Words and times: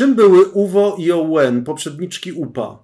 Czym 0.00 0.14
były 0.14 0.48
UWO 0.48 0.96
i 0.98 1.12
OUN, 1.12 1.64
poprzedniczki 1.64 2.32
UPA? 2.32 2.82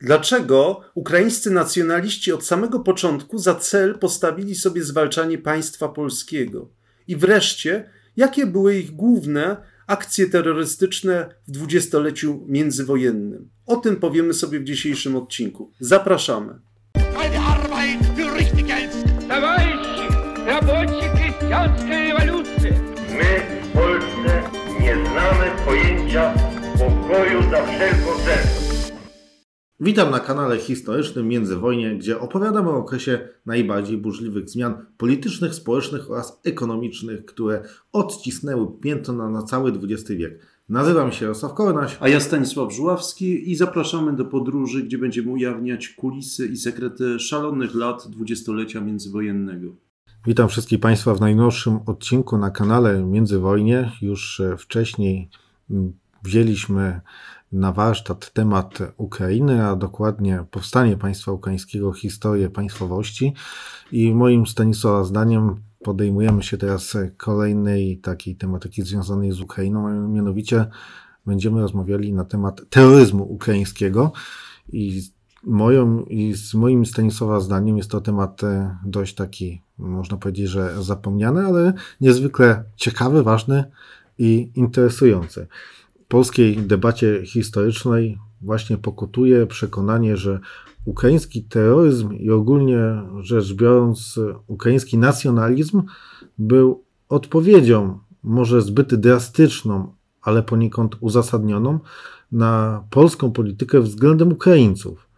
Dlaczego 0.00 0.80
ukraińscy 0.94 1.50
nacjonaliści 1.50 2.32
od 2.32 2.46
samego 2.46 2.80
początku 2.80 3.38
za 3.38 3.54
cel 3.54 3.98
postawili 3.98 4.54
sobie 4.54 4.84
zwalczanie 4.84 5.38
państwa 5.38 5.88
polskiego? 5.88 6.68
I 7.08 7.16
wreszcie, 7.16 7.90
jakie 8.16 8.46
były 8.46 8.78
ich 8.78 8.90
główne 8.90 9.56
akcje 9.86 10.26
terrorystyczne 10.26 11.34
w 11.48 11.50
dwudziestoleciu 11.50 12.44
międzywojennym? 12.46 13.48
O 13.66 13.76
tym 13.76 13.96
powiemy 13.96 14.34
sobie 14.34 14.60
w 14.60 14.64
dzisiejszym 14.64 15.16
odcinku. 15.16 15.72
Zapraszamy. 15.80 16.58
Pokoju 27.12 27.42
za 27.50 27.66
wszelką 27.66 28.18
cenę. 28.24 28.42
Witam 29.80 30.10
na 30.10 30.20
kanale 30.20 30.58
historycznym 30.58 31.28
Międzywojnie, 31.28 31.96
gdzie 31.96 32.20
opowiadamy 32.20 32.70
o 32.70 32.76
okresie 32.76 33.28
najbardziej 33.46 33.98
burzliwych 33.98 34.48
zmian 34.48 34.86
politycznych, 34.96 35.54
społecznych 35.54 36.10
oraz 36.10 36.40
ekonomicznych, 36.44 37.24
które 37.24 37.62
odcisnęły 37.92 38.66
piętno 38.80 39.14
na, 39.14 39.28
na 39.28 39.42
cały 39.42 39.72
XX 39.72 40.10
wiek. 40.10 40.38
Nazywam 40.68 41.12
się 41.12 41.24
Jarosław 41.24 41.54
Kornaś. 41.54 41.96
A 42.00 42.08
ja 42.08 42.20
Stanisław 42.20 42.72
Żuławski 42.72 43.50
i 43.50 43.56
zapraszamy 43.56 44.16
do 44.16 44.24
podróży, 44.24 44.82
gdzie 44.82 44.98
będziemy 44.98 45.30
ujawniać 45.30 45.88
kulisy 45.88 46.46
i 46.46 46.56
sekrety 46.56 47.18
szalonych 47.18 47.74
lat 47.74 48.08
dwudziestolecia 48.10 48.80
międzywojennego. 48.80 49.68
Witam 50.26 50.48
wszystkich 50.48 50.80
Państwa 50.80 51.14
w 51.14 51.20
najnowszym 51.20 51.78
odcinku 51.86 52.38
na 52.38 52.50
kanale 52.50 53.04
Międzywojnie. 53.04 53.92
Już 54.02 54.40
e, 54.40 54.56
wcześniej 54.56 55.28
wzięliśmy 56.22 57.00
na 57.52 57.72
warsztat 57.72 58.32
temat 58.32 58.78
Ukrainy, 58.96 59.66
a 59.66 59.76
dokładnie 59.76 60.44
powstanie 60.50 60.96
państwa 60.96 61.32
ukraińskiego, 61.32 61.92
historię 61.92 62.50
państwowości. 62.50 63.34
I 63.92 64.14
moim 64.14 64.46
Stanisława 64.46 65.04
zdaniem 65.04 65.54
podejmujemy 65.84 66.42
się 66.42 66.58
teraz 66.58 66.96
kolejnej 67.16 67.98
takiej 67.98 68.36
tematyki 68.36 68.82
związanej 68.82 69.32
z 69.32 69.40
Ukrainą, 69.40 69.88
a 69.88 69.90
mianowicie 69.92 70.66
będziemy 71.26 71.60
rozmawiali 71.60 72.12
na 72.12 72.24
temat 72.24 72.62
terroryzmu 72.70 73.24
ukraińskiego. 73.32 74.12
I 74.72 75.02
moją 75.44 76.04
i 76.04 76.34
z 76.34 76.54
moim 76.54 76.86
Stanisława 76.86 77.40
zdaniem 77.40 77.76
jest 77.76 77.90
to 77.90 78.00
temat 78.00 78.44
e, 78.44 78.76
dość 78.84 79.14
taki, 79.14 79.62
można 79.78 80.16
powiedzieć, 80.16 80.48
że 80.48 80.82
zapomniany, 80.82 81.46
ale 81.46 81.72
niezwykle 82.00 82.64
ciekawy, 82.76 83.22
ważny 83.22 83.64
i 84.18 84.50
interesujący 84.54 85.46
polskiej 86.12 86.56
debacie 86.56 87.26
historycznej 87.26 88.18
właśnie 88.40 88.78
pokutuje 88.78 89.46
przekonanie, 89.46 90.16
że 90.16 90.40
ukraiński 90.84 91.44
terroryzm 91.44 92.12
i 92.12 92.30
ogólnie 92.30 93.02
rzecz 93.20 93.52
biorąc 93.54 94.20
ukraiński 94.46 94.98
nacjonalizm 94.98 95.82
był 96.38 96.84
odpowiedzią, 97.08 97.98
może 98.22 98.62
zbyt 98.62 98.94
drastyczną, 98.94 99.94
ale 100.22 100.42
poniekąd 100.42 100.96
uzasadnioną, 101.00 101.80
na 102.32 102.84
polską 102.90 103.32
politykę 103.32 103.80
względem 103.80 104.32
Ukraińców, 104.32 105.08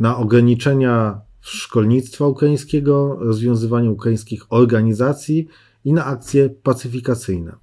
na 0.00 0.16
ograniczenia 0.16 1.20
szkolnictwa 1.40 2.26
ukraińskiego, 2.26 3.16
rozwiązywanie 3.20 3.90
ukraińskich 3.90 4.42
organizacji 4.48 5.48
i 5.84 5.92
na 5.92 6.04
akcje 6.04 6.50
pacyfikacyjne. 6.50 7.56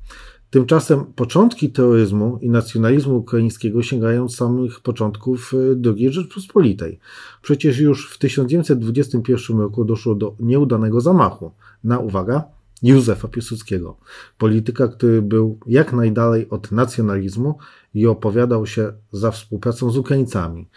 Tymczasem 0.49 1.05
początki 1.05 1.71
terroryzmu 1.71 2.37
i 2.41 2.49
nacjonalizmu 2.49 3.17
ukraińskiego 3.17 3.83
sięgają 3.83 4.29
samych 4.29 4.79
początków 4.79 5.53
II 5.85 6.11
Rzeczpospolitej. 6.11 6.99
Przecież 7.41 7.79
już 7.79 8.11
w 8.11 8.17
1921 8.17 9.59
roku 9.59 9.85
doszło 9.85 10.15
do 10.15 10.35
nieudanego 10.39 11.01
zamachu 11.01 11.51
na, 11.83 11.99
uwaga, 11.99 12.43
Józefa 12.83 13.27
Piłsudskiego, 13.27 13.97
polityka, 14.37 14.87
który 14.87 15.21
był 15.21 15.59
jak 15.67 15.93
najdalej 15.93 16.49
od 16.49 16.71
nacjonalizmu 16.71 17.57
i 17.93 18.07
opowiadał 18.07 18.65
się 18.65 18.93
za 19.11 19.31
współpracą 19.31 19.91
z 19.91 19.97
Ukraińcami. 19.97 20.67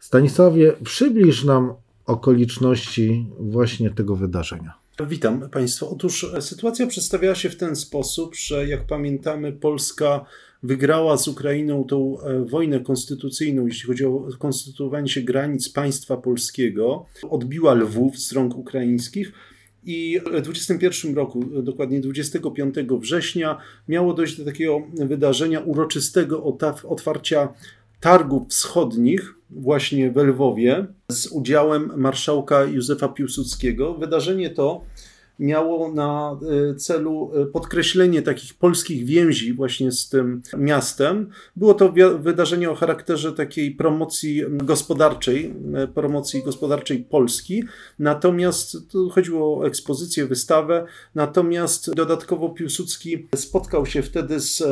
Stanisławie, 0.00 0.72
przybliż 0.84 1.44
nam 1.44 1.72
okoliczności 2.06 3.26
właśnie 3.40 3.90
tego 3.90 4.16
wydarzenia. 4.16 4.85
Witam 5.04 5.50
Państwa. 5.50 5.86
Otóż 5.86 6.26
sytuacja 6.40 6.86
przedstawiała 6.86 7.34
się 7.34 7.50
w 7.50 7.56
ten 7.56 7.76
sposób, 7.76 8.34
że 8.36 8.68
jak 8.68 8.86
pamiętamy, 8.86 9.52
Polska 9.52 10.24
wygrała 10.62 11.16
z 11.16 11.28
Ukrainą 11.28 11.84
tą 11.84 12.18
wojnę 12.46 12.80
konstytucyjną, 12.80 13.66
jeśli 13.66 13.86
chodzi 13.86 14.04
o 14.04 14.28
konstytuowanie 14.38 15.08
się 15.08 15.20
granic 15.20 15.68
państwa 15.68 16.16
polskiego, 16.16 17.06
odbiła 17.30 17.74
Lwów 17.74 18.18
z 18.18 18.32
rąk 18.32 18.56
ukraińskich. 18.56 19.32
I 19.84 20.20
w 20.20 20.24
2021 20.24 21.14
roku, 21.14 21.44
dokładnie 21.62 22.00
25 22.00 22.74
września, 23.00 23.58
miało 23.88 24.14
dojść 24.14 24.38
do 24.38 24.44
takiego 24.44 24.82
wydarzenia 24.94 25.60
uroczystego 25.60 26.44
otwarcia 26.88 27.54
targów 28.00 28.48
wschodnich 28.48 29.34
właśnie 29.50 30.10
w 30.10 30.16
Lwowie 30.16 30.86
z 31.10 31.26
udziałem 31.26 31.92
marszałka 31.96 32.64
Józefa 32.64 33.08
Piłsudskiego. 33.08 33.94
Wydarzenie 33.94 34.50
to 34.50 34.80
miało 35.38 35.92
na 35.92 36.40
celu 36.76 37.30
podkreślenie 37.52 38.22
takich 38.22 38.54
polskich 38.54 39.04
więzi 39.04 39.52
właśnie 39.52 39.92
z 39.92 40.08
tym 40.08 40.42
miastem. 40.58 41.30
Było 41.56 41.74
to 41.74 41.92
wydarzenie 42.18 42.70
o 42.70 42.74
charakterze 42.74 43.32
takiej 43.32 43.70
promocji 43.70 44.42
gospodarczej, 44.48 45.54
promocji 45.94 46.42
gospodarczej 46.42 46.98
Polski. 46.98 47.64
Natomiast 47.98 48.90
tu 48.90 49.10
chodziło 49.10 49.58
o 49.58 49.66
ekspozycję, 49.66 50.26
wystawę. 50.26 50.86
Natomiast 51.14 51.94
dodatkowo 51.94 52.48
Piłsudski 52.48 53.26
spotkał 53.34 53.86
się 53.86 54.02
wtedy 54.02 54.40
z 54.40 54.62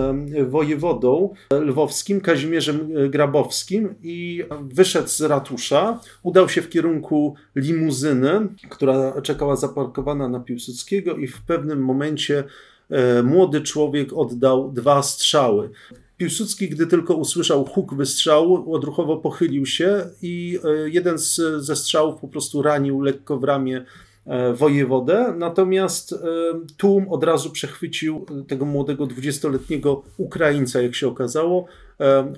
wojewodą 0.51 1.35
lwowskim, 1.51 2.21
Kazimierzem 2.21 3.11
Grabowskim 3.11 3.95
i 4.03 4.45
wyszedł 4.63 5.09
z 5.09 5.21
ratusza, 5.21 6.01
udał 6.23 6.49
się 6.49 6.63
w 6.63 6.71
kierunku 6.71 7.35
limuzyny, 7.57 8.49
która 8.69 9.23
czekała 9.23 9.57
zaparkowana 9.57 10.29
na 10.29 10.41
Piłsudskiego 10.55 11.17
i 11.17 11.27
w 11.27 11.43
pewnym 11.43 11.85
momencie 11.85 12.45
e, 12.91 13.23
młody 13.23 13.61
człowiek 13.61 14.13
oddał 14.13 14.73
dwa 14.73 15.03
strzały. 15.03 15.71
Piłsudski, 16.17 16.69
gdy 16.69 16.87
tylko 16.87 17.15
usłyszał 17.15 17.65
huk 17.65 17.95
wystrzału, 17.95 18.75
odruchowo 18.75 19.17
pochylił 19.17 19.67
się 19.67 20.05
i 20.23 20.59
e, 20.65 20.91
jeden 20.91 21.19
z, 21.19 21.41
ze 21.59 21.77
strzałów 21.77 22.21
po 22.21 22.29
prostu 22.29 22.63
ranił 22.63 23.01
lekko 23.01 23.39
w 23.39 23.45
ramię 23.45 23.85
e, 24.27 24.53
wojewodę, 24.53 25.35
natomiast 25.39 26.15
tłum 26.77 27.09
od 27.09 27.25
razu 27.25 27.51
przechwycił 27.51 28.27
tego 28.49 28.65
młodego 28.65 29.07
dwudziestoletniego 29.07 30.03
Ukraińca, 30.17 30.83
jak 30.83 30.95
się 30.95 31.09
okazało, 31.09 31.67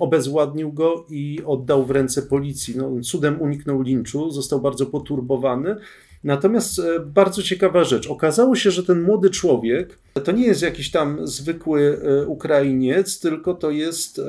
obezwładnił 0.00 0.72
go 0.72 1.06
i 1.10 1.41
oddał 1.47 1.87
w 1.87 1.91
ręce 1.91 2.22
policji. 2.22 2.75
No, 2.77 2.91
cudem 3.03 3.41
uniknął 3.43 3.83
linczu, 3.83 4.31
został 4.31 4.60
bardzo 4.60 4.87
poturbowany. 4.87 5.77
Natomiast 6.26 6.81
bardzo 7.04 7.42
ciekawa 7.42 7.84
rzecz. 7.84 8.06
Okazało 8.06 8.56
się, 8.56 8.70
że 8.70 8.82
ten 8.82 9.03
młody 9.03 9.31
człowiek 9.31 9.98
to 10.25 10.32
nie 10.32 10.47
jest 10.47 10.62
jakiś 10.62 10.91
tam 10.91 11.26
zwykły 11.26 12.00
Ukrainiec, 12.26 13.20
tylko 13.20 13.54
to 13.54 13.70
jest 13.70 14.20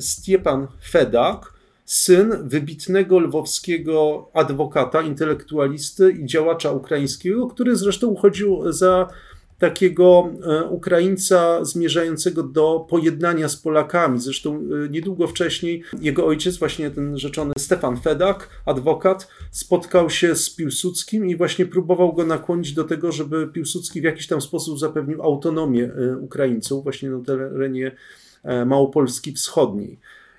Stiepan 0.00 0.66
Fedak, 0.88 1.52
syn 1.84 2.34
wybitnego 2.42 3.18
lwowskiego 3.18 4.28
adwokata, 4.34 5.02
intelektualisty 5.02 6.12
i 6.12 6.26
działacza 6.26 6.70
ukraińskiego, 6.72 7.46
który 7.46 7.76
zresztą 7.76 8.06
uchodził 8.06 8.72
za 8.72 9.08
takiego 9.58 10.28
Ukraińca 10.70 11.64
zmierzającego 11.64 12.42
do 12.42 12.86
pojednania 12.90 13.48
z 13.48 13.56
Polakami. 13.56 14.20
Zresztą 14.20 14.62
niedługo 14.90 15.26
wcześniej 15.26 15.82
jego 16.00 16.26
ojciec, 16.26 16.56
właśnie 16.56 16.90
ten 16.90 17.18
rzeczony 17.18 17.52
Stefan 17.58 17.96
Fedak, 17.96 18.48
adwokat, 18.66 19.28
spotkał 19.50 20.10
się 20.10 20.36
z 20.36 20.50
Piłsudskim 20.50 21.26
i 21.26 21.36
właśnie 21.36 21.66
próbował 21.66 22.12
go 22.12 22.26
nakłonić 22.26 22.72
do 22.72 22.84
tego, 22.84 23.12
żeby 23.12 23.46
Piłsudski 23.46 24.00
w 24.00 24.04
jakiś 24.04 24.26
tam 24.26 24.40
sposób 24.40 24.78
zapewnił 24.78 25.22
autonomię 25.22 25.90
Ukraińców 26.20 26.82
właśnie 26.84 27.10
na 27.10 27.24
terenie 27.24 27.92
Małopolski 28.66 29.32
Wschodniej. 29.32 29.98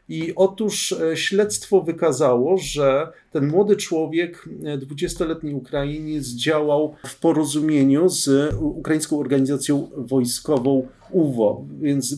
I 0.09 0.33
otóż 0.35 0.95
śledztwo 1.15 1.81
wykazało, 1.81 2.57
że 2.57 3.07
ten 3.31 3.47
młody 3.47 3.75
człowiek, 3.75 4.49
20-letni 4.63 5.53
Ukrainiec, 5.53 6.27
działał 6.27 6.95
w 7.07 7.19
porozumieniu 7.19 8.09
z 8.09 8.53
ukraińską 8.61 9.19
organizacją 9.19 9.89
wojskową 9.97 10.87
UWO, 11.11 11.65
więc 11.79 12.15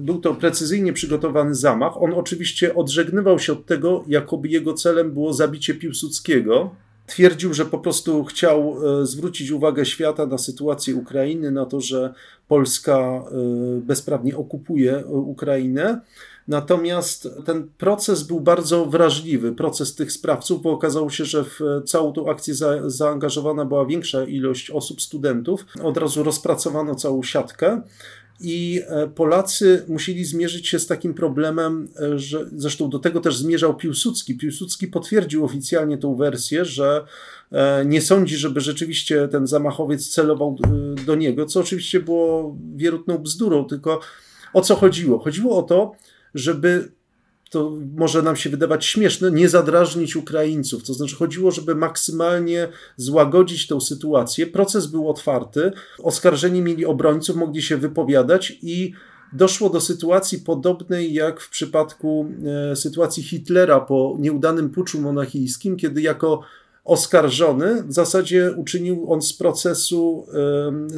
był 0.00 0.18
to 0.18 0.34
precyzyjnie 0.34 0.92
przygotowany 0.92 1.54
zamach. 1.54 2.02
On 2.02 2.14
oczywiście 2.14 2.74
odżegnywał 2.74 3.38
się 3.38 3.52
od 3.52 3.66
tego, 3.66 4.04
jakoby 4.08 4.48
jego 4.48 4.74
celem 4.74 5.12
było 5.12 5.32
zabicie 5.32 5.74
Piłsudskiego. 5.74 6.70
Twierdził, 7.06 7.54
że 7.54 7.64
po 7.64 7.78
prostu 7.78 8.24
chciał 8.24 8.76
zwrócić 9.02 9.50
uwagę 9.50 9.86
świata 9.86 10.26
na 10.26 10.38
sytuację 10.38 10.96
Ukrainy, 10.96 11.50
na 11.50 11.66
to, 11.66 11.80
że 11.80 12.14
Polska 12.48 13.24
bezprawnie 13.82 14.36
okupuje 14.36 15.06
Ukrainę. 15.06 16.00
Natomiast 16.48 17.28
ten 17.44 17.68
proces 17.78 18.22
był 18.22 18.40
bardzo 18.40 18.86
wrażliwy, 18.86 19.52
proces 19.52 19.94
tych 19.94 20.12
sprawców, 20.12 20.62
bo 20.62 20.70
okazało 20.72 21.10
się, 21.10 21.24
że 21.24 21.44
w 21.44 21.60
całą 21.86 22.12
tą 22.12 22.30
akcję 22.30 22.54
za, 22.54 22.90
zaangażowana 22.90 23.64
była 23.64 23.86
większa 23.86 24.24
ilość 24.24 24.70
osób, 24.70 25.02
studentów. 25.02 25.66
Od 25.82 25.96
razu 25.96 26.22
rozpracowano 26.22 26.94
całą 26.94 27.22
siatkę. 27.22 27.82
I 28.40 28.82
e, 28.86 29.08
Polacy 29.08 29.84
musieli 29.88 30.24
zmierzyć 30.24 30.68
się 30.68 30.78
z 30.78 30.86
takim 30.86 31.14
problemem, 31.14 31.88
e, 32.00 32.18
że 32.18 32.46
zresztą 32.56 32.90
do 32.90 32.98
tego 32.98 33.20
też 33.20 33.36
zmierzał 33.36 33.76
Piłsudski. 33.76 34.36
Piłsudski 34.38 34.88
potwierdził 34.88 35.44
oficjalnie 35.44 35.98
tą 35.98 36.16
wersję, 36.16 36.64
że 36.64 37.04
e, 37.52 37.84
nie 37.86 38.02
sądzi, 38.02 38.36
żeby 38.36 38.60
rzeczywiście 38.60 39.28
ten 39.28 39.46
zamachowiec 39.46 40.08
celował 40.08 40.56
do 41.06 41.14
niego, 41.14 41.46
co 41.46 41.60
oczywiście 41.60 42.00
było 42.00 42.56
wierutną 42.76 43.18
bzdurą, 43.18 43.64
tylko 43.64 44.00
o 44.52 44.60
co 44.60 44.76
chodziło? 44.76 45.18
Chodziło 45.18 45.58
o 45.58 45.62
to, 45.62 45.92
żeby 46.34 46.98
to 47.50 47.72
może 47.96 48.22
nam 48.22 48.36
się 48.36 48.50
wydawać 48.50 48.86
śmieszne, 48.86 49.30
nie 49.30 49.48
zadrażnić 49.48 50.16
Ukraińców. 50.16 50.84
To 50.84 50.94
znaczy 50.94 51.16
chodziło, 51.16 51.50
żeby 51.50 51.74
maksymalnie 51.74 52.68
złagodzić 52.96 53.66
tę 53.66 53.80
sytuację. 53.80 54.46
Proces 54.46 54.86
był 54.86 55.10
otwarty, 55.10 55.72
oskarżeni 56.02 56.62
mieli 56.62 56.86
obrońców, 56.86 57.36
mogli 57.36 57.62
się 57.62 57.76
wypowiadać 57.76 58.58
i 58.62 58.92
doszło 59.32 59.70
do 59.70 59.80
sytuacji 59.80 60.38
podobnej 60.38 61.14
jak 61.14 61.40
w 61.40 61.50
przypadku 61.50 62.32
e, 62.72 62.76
sytuacji 62.76 63.22
Hitlera 63.22 63.80
po 63.80 64.16
nieudanym 64.18 64.70
puczu 64.70 65.00
monachijskim, 65.00 65.76
kiedy 65.76 66.02
jako 66.02 66.42
oskarżony, 66.88 67.82
w 67.82 67.92
zasadzie 67.92 68.52
uczynił 68.56 69.12
on 69.12 69.22
z 69.22 69.32
procesu, 69.32 70.26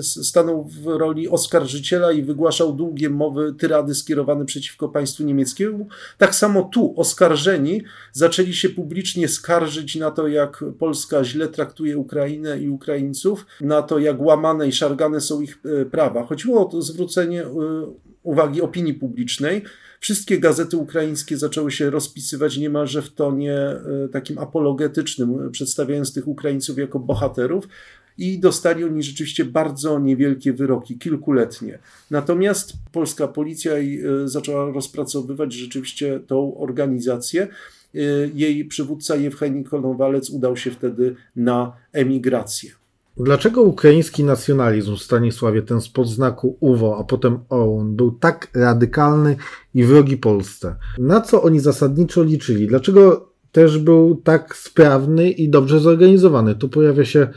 stanął 0.01 0.65
w 0.65 0.87
roli 0.87 1.29
oskarżyciela 1.29 2.13
i 2.13 2.23
wygłaszał 2.23 2.73
długie 2.73 3.11
mowy, 3.11 3.55
tyrady 3.59 3.95
skierowane 3.95 4.45
przeciwko 4.45 4.89
państwu 4.89 5.25
niemieckiemu. 5.25 5.89
Tak 6.19 6.35
samo 6.35 6.63
tu 6.63 6.95
oskarżeni 6.97 7.83
zaczęli 8.13 8.55
się 8.55 8.69
publicznie 8.69 9.29
skarżyć 9.29 9.97
na 9.97 10.11
to, 10.11 10.29
jak 10.29 10.65
Polska 10.79 11.25
źle 11.25 11.49
traktuje 11.49 11.99
Ukrainę 11.99 12.59
i 12.59 12.69
Ukraińców, 12.69 13.47
na 13.61 13.83
to, 13.83 13.99
jak 13.99 14.21
łamane 14.21 14.69
i 14.69 14.73
szargane 14.73 15.21
są 15.21 15.41
ich 15.41 15.59
e, 15.65 15.85
prawa. 15.85 16.25
Chodziło 16.27 16.71
o 16.71 16.83
zwrócenie 16.83 17.43
e, 17.43 17.47
uwagi 18.23 18.63
opinii 18.63 18.95
publicznej. 18.95 19.63
Wszystkie 20.01 20.39
gazety 20.39 20.77
ukraińskie 20.77 21.37
zaczęły 21.37 21.71
się 21.71 21.91
rozpisywać 21.91 22.57
niemalże 22.57 23.03
w 23.03 23.13
tonie 23.13 23.57
e, 23.57 24.09
takim 24.13 24.39
apologetycznym, 24.39 25.51
przedstawiając 25.53 26.15
tych 26.15 26.29
Ukraińców 26.29 26.79
jako 26.79 26.99
bohaterów. 26.99 27.69
I 28.19 28.39
dostali 28.39 28.85
oni 28.85 29.03
rzeczywiście 29.03 29.45
bardzo 29.45 29.99
niewielkie 29.99 30.53
wyroki, 30.53 30.99
kilkuletnie. 30.99 31.79
Natomiast 32.11 32.73
polska 32.93 33.29
policja 33.29 33.73
e, 33.73 33.85
zaczęła 34.25 34.73
rozpracowywać 34.73 35.53
rzeczywiście 35.53 36.21
tą 36.27 36.59
organizację. 36.59 37.43
E, 37.43 37.99
jej 38.35 38.65
przywódca 38.65 39.17
Jewcheni 39.17 39.65
Konowalec 39.65 40.31
udał 40.31 40.57
się 40.57 40.71
wtedy 40.71 41.17
na 41.37 41.73
emigrację. 41.93 42.80
Dlaczego 43.17 43.63
ukraiński 43.63 44.25
nacjonalizm 44.25 44.97
w 44.97 45.03
Stanisławie, 45.03 45.63
ten 45.63 45.81
spod 45.81 46.09
znaku 46.09 46.57
UWO, 46.61 46.99
a 46.99 47.05
potem 47.05 47.39
OUN, 47.49 47.97
był 47.97 48.13
tak 48.13 48.49
radykalny 48.55 49.37
i 49.75 49.85
wrogi 49.85 50.17
Polsce? 50.17 50.77
Na 50.99 51.21
co 51.21 51.43
oni 51.43 51.61
zasadniczo 51.61 52.23
liczyli? 52.23 52.67
Dlaczego 52.67 53.31
też 53.53 53.79
był 53.79 54.17
tak 54.17 54.57
sprawny 54.57 55.31
i 55.31 55.49
dobrze 55.49 55.81
zorganizowany? 55.81 56.55
Tu 56.55 56.69
pojawia 56.69 57.05
się 57.05 57.29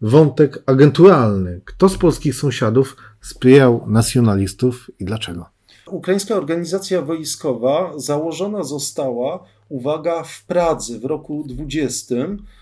wątek 0.00 0.62
agenturalny. 0.66 1.60
Kto 1.64 1.88
z 1.88 1.98
polskich 1.98 2.34
sąsiadów 2.34 2.96
sprzyjał 3.20 3.84
nacjonalistów 3.86 4.90
i 4.98 5.04
dlaczego? 5.04 5.46
Ukraińska 5.86 6.34
organizacja 6.34 7.02
wojskowa 7.02 7.92
założona 7.96 8.62
została 8.62 9.44
uwaga, 9.70 10.22
w 10.22 10.44
Pradze 10.44 10.98
w 10.98 11.04
roku 11.04 11.44
20, 11.46 12.14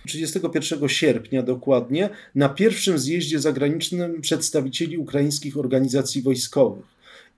31 0.07 0.89
sierpnia 0.89 1.43
dokładnie, 1.43 2.11
na 2.35 2.49
pierwszym 2.49 2.99
zjeździe 2.99 3.41
zagranicznym 3.41 4.21
przedstawicieli 4.21 4.99
ukraińskich 4.99 5.57
organizacji 5.59 6.23
wojskowych. 6.23 6.85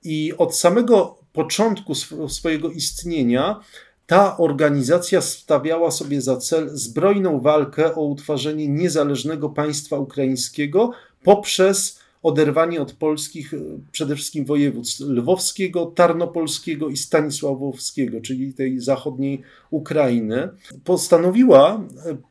I 0.05 0.33
od 0.39 0.57
samego 0.57 1.19
początku 1.33 1.95
swojego 2.29 2.71
istnienia 2.71 3.61
ta 4.07 4.37
organizacja 4.37 5.21
stawiała 5.21 5.91
sobie 5.91 6.21
za 6.21 6.37
cel 6.37 6.71
zbrojną 6.73 7.41
walkę 7.41 7.95
o 7.95 8.01
utworzenie 8.05 8.69
niezależnego 8.69 9.49
państwa 9.49 9.99
ukraińskiego 9.99 10.91
poprzez 11.23 12.00
oderwanie 12.23 12.83
od 12.83 12.93
polskich, 12.93 13.55
e, 13.55 13.59
przede 13.93 14.17
wszystkim 14.17 14.45
województw 14.45 15.01
lwowskiego, 15.01 15.87
tarnopolskiego 15.87 16.89
i 16.89 16.97
stanisławowskiego, 16.97 18.21
czyli 18.21 18.55
tej 18.55 18.81
zachodniej 18.81 19.43
Ukrainy, 19.71 20.49
postanowiła 20.85 21.85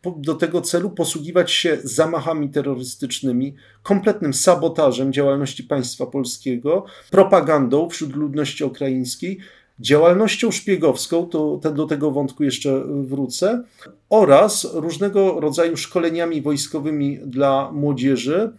e, 0.06 0.12
do 0.18 0.36
tego 0.36 0.62
celu 0.62 0.90
posługiwać 0.90 1.52
się 1.52 1.78
zamachami 1.84 2.50
terrorystycznymi, 2.50 3.56
kompletnym 3.84 4.34
sabotażem 4.34 5.14
działalności 5.14 5.64
państwa 5.64 6.06
polskiego, 6.06 6.86
propagandą 7.12 7.90
wśród 7.90 8.16
ludności 8.16 8.64
ukraińskiej, 8.64 9.40
działalnością 9.80 10.52
szpiegowską, 10.52 11.26
to, 11.26 11.60
to 11.62 11.72
do 11.72 11.86
tego 11.86 12.12
wątku 12.12 12.44
jeszcze 12.44 12.84
wrócę, 13.04 13.64
oraz 14.10 14.68
różnego 14.74 15.40
rodzaju 15.40 15.78
szkoleniami 15.78 16.42
wojskowymi 16.42 17.20
dla 17.26 17.72
młodzieży, 17.72 18.52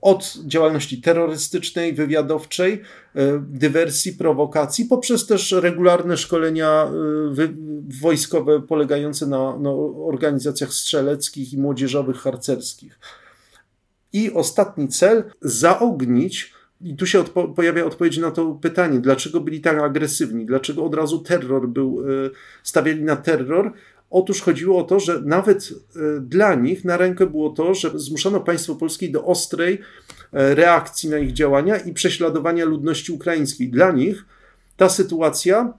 od 0.00 0.38
działalności 0.46 1.00
terrorystycznej, 1.00 1.94
wywiadowczej, 1.94 2.82
e, 3.14 3.44
dywersji, 3.48 4.12
prowokacji, 4.12 4.84
poprzez 4.84 5.26
też 5.26 5.52
regularne 5.52 6.16
szkolenia 6.16 6.84
e, 6.84 6.88
wojskowe 8.00 8.62
polegające 8.62 9.26
na, 9.26 9.54
organizacjach 10.06 10.72
strzeleckich 10.72 11.52
i 11.52 11.58
młodzieżowych, 11.58 12.16
harcerskich. 12.16 12.98
I 14.12 14.32
ostatni 14.32 14.88
cel 14.88 15.24
zaognić 15.40 16.56
i 16.80 16.96
tu 16.96 17.06
się 17.06 17.20
odpo 17.20 17.48
pojawia 17.48 17.84
odpowiedź 17.84 18.18
na 18.18 18.30
to 18.30 18.58
pytanie, 18.62 18.98
dlaczego 18.98 19.40
byli 19.40 19.60
tak 19.60 19.78
agresywni, 19.78 20.46
dlaczego 20.46 20.84
od 20.84 20.94
razu 20.94 21.18
terror 21.18 21.68
był, 21.68 22.00
e, 22.00 22.30
stawiali 22.62 23.04
na 23.04 23.16
terror, 23.16 23.72
Otóż 24.10 24.40
chodziło 24.40 24.78
o 24.78 24.84
to, 24.84 25.00
że 25.00 25.22
nawet 25.24 25.68
e, 25.96 26.20
dla 26.20 26.54
nich 26.54 26.84
na 26.84 26.96
rękę 26.96 27.26
było 27.26 27.50
to, 27.50 27.74
że 27.74 27.90
zmuszano 27.94 28.40
państwo 28.40 28.74
polskie 28.74 29.08
do 29.08 29.24
ostrej 29.24 29.78
e, 30.32 30.54
reakcji 30.54 31.08
na 31.08 31.18
ich 31.18 31.32
działania 31.32 31.76
i 31.76 31.92
prześladowania 31.92 32.64
ludności 32.64 33.12
ukraińskiej. 33.12 33.68
Dla 33.68 33.92
nich 33.92 34.24
ta 34.76 34.88
sytuacja 34.88 35.72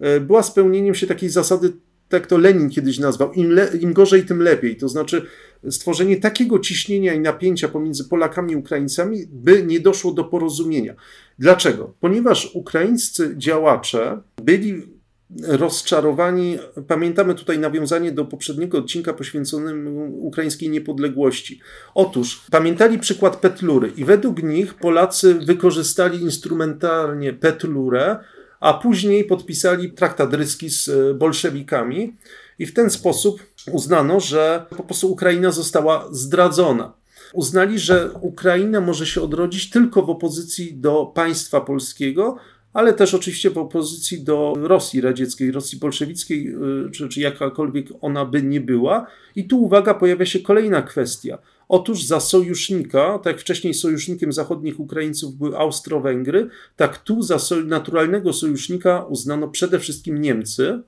e, 0.00 0.20
była 0.20 0.42
spełnieniem 0.42 0.94
się 0.94 1.06
takiej 1.06 1.28
zasady, 1.28 1.72
tak 2.08 2.26
to 2.26 2.38
Lenin 2.38 2.70
kiedyś 2.70 2.98
nazwał, 2.98 3.32
im, 3.32 3.52
le, 3.52 3.70
im 3.80 3.92
gorzej, 3.92 4.24
tym 4.24 4.42
lepiej. 4.42 4.76
To 4.76 4.88
znaczy 4.88 5.22
stworzenie 5.70 6.16
takiego 6.16 6.58
ciśnienia 6.58 7.14
i 7.14 7.20
napięcia 7.20 7.68
pomiędzy 7.68 8.04
Polakami 8.04 8.52
i 8.52 8.56
Ukraińcami, 8.56 9.26
by 9.30 9.62
nie 9.62 9.80
doszło 9.80 10.12
do 10.12 10.24
porozumienia. 10.24 10.94
Dlaczego? 11.38 11.94
Ponieważ 12.00 12.50
ukraińscy 12.54 13.34
działacze 13.36 14.20
byli 14.42 14.97
rozczarowani. 15.42 16.58
Pamiętamy 16.86 17.34
tutaj 17.34 17.58
nawiązanie 17.58 18.12
do 18.12 18.24
poprzedniego 18.24 18.78
odcinka 18.78 19.12
poświęconego 19.12 19.90
ukraińskiej 20.00 20.70
niepodległości. 20.70 21.60
Otóż 21.94 22.46
pamiętali 22.50 22.98
przykład 22.98 23.36
Petlury 23.36 23.92
i 23.96 24.04
według 24.04 24.42
nich 24.42 24.74
Polacy 24.74 25.34
wykorzystali 25.34 26.22
instrumentalnie 26.22 27.32
Petlurę, 27.32 28.16
a 28.60 28.74
później 28.74 29.24
podpisali 29.24 29.92
traktat 29.92 30.34
ryski 30.34 30.70
z 30.70 31.16
bolszewikami 31.18 32.16
i 32.58 32.66
w 32.66 32.74
ten 32.74 32.90
sposób 32.90 33.42
uznano, 33.72 34.20
że 34.20 34.66
po 34.76 34.82
prostu 34.82 35.12
Ukraina 35.12 35.50
została 35.50 36.08
zdradzona. 36.10 36.92
Uznali, 37.32 37.78
że 37.78 38.10
Ukraina 38.20 38.80
może 38.80 39.06
się 39.06 39.22
odrodzić 39.22 39.70
tylko 39.70 40.02
w 40.02 40.10
opozycji 40.10 40.74
do 40.76 41.12
państwa 41.14 41.60
polskiego, 41.60 42.36
ale 42.78 42.92
też 42.92 43.14
oczywiście 43.14 43.50
w 43.50 43.58
opozycji 43.58 44.24
do 44.24 44.54
Rosji 44.56 45.00
radzieckiej, 45.00 45.52
Rosji 45.52 45.78
bolszewickiej, 45.78 46.48
y, 46.86 46.90
czy, 46.90 47.08
czy 47.08 47.20
jakakolwiek 47.20 47.86
ona 48.00 48.24
by 48.24 48.42
nie 48.42 48.60
była. 48.60 49.06
I 49.36 49.44
tu 49.48 49.62
uwaga, 49.62 49.94
pojawia 49.94 50.26
się 50.26 50.40
kolejna 50.40 50.82
kwestia. 50.82 51.38
Otóż 51.68 52.04
za 52.04 52.20
sojusznika, 52.20 53.18
tak 53.18 53.26
jak 53.26 53.40
wcześniej 53.40 53.74
sojusznikiem 53.74 54.32
zachodnich 54.32 54.80
Ukraińców 54.80 55.34
były 55.34 55.58
Austro-Węgry, 55.58 56.48
tak 56.76 56.98
tu 56.98 57.22
za 57.22 57.36
naturalnego 57.66 58.32
sojusznika 58.32 59.04
uznano 59.04 59.48
przede 59.48 59.78
wszystkim 59.78 60.20
Niemcy, 60.20 60.82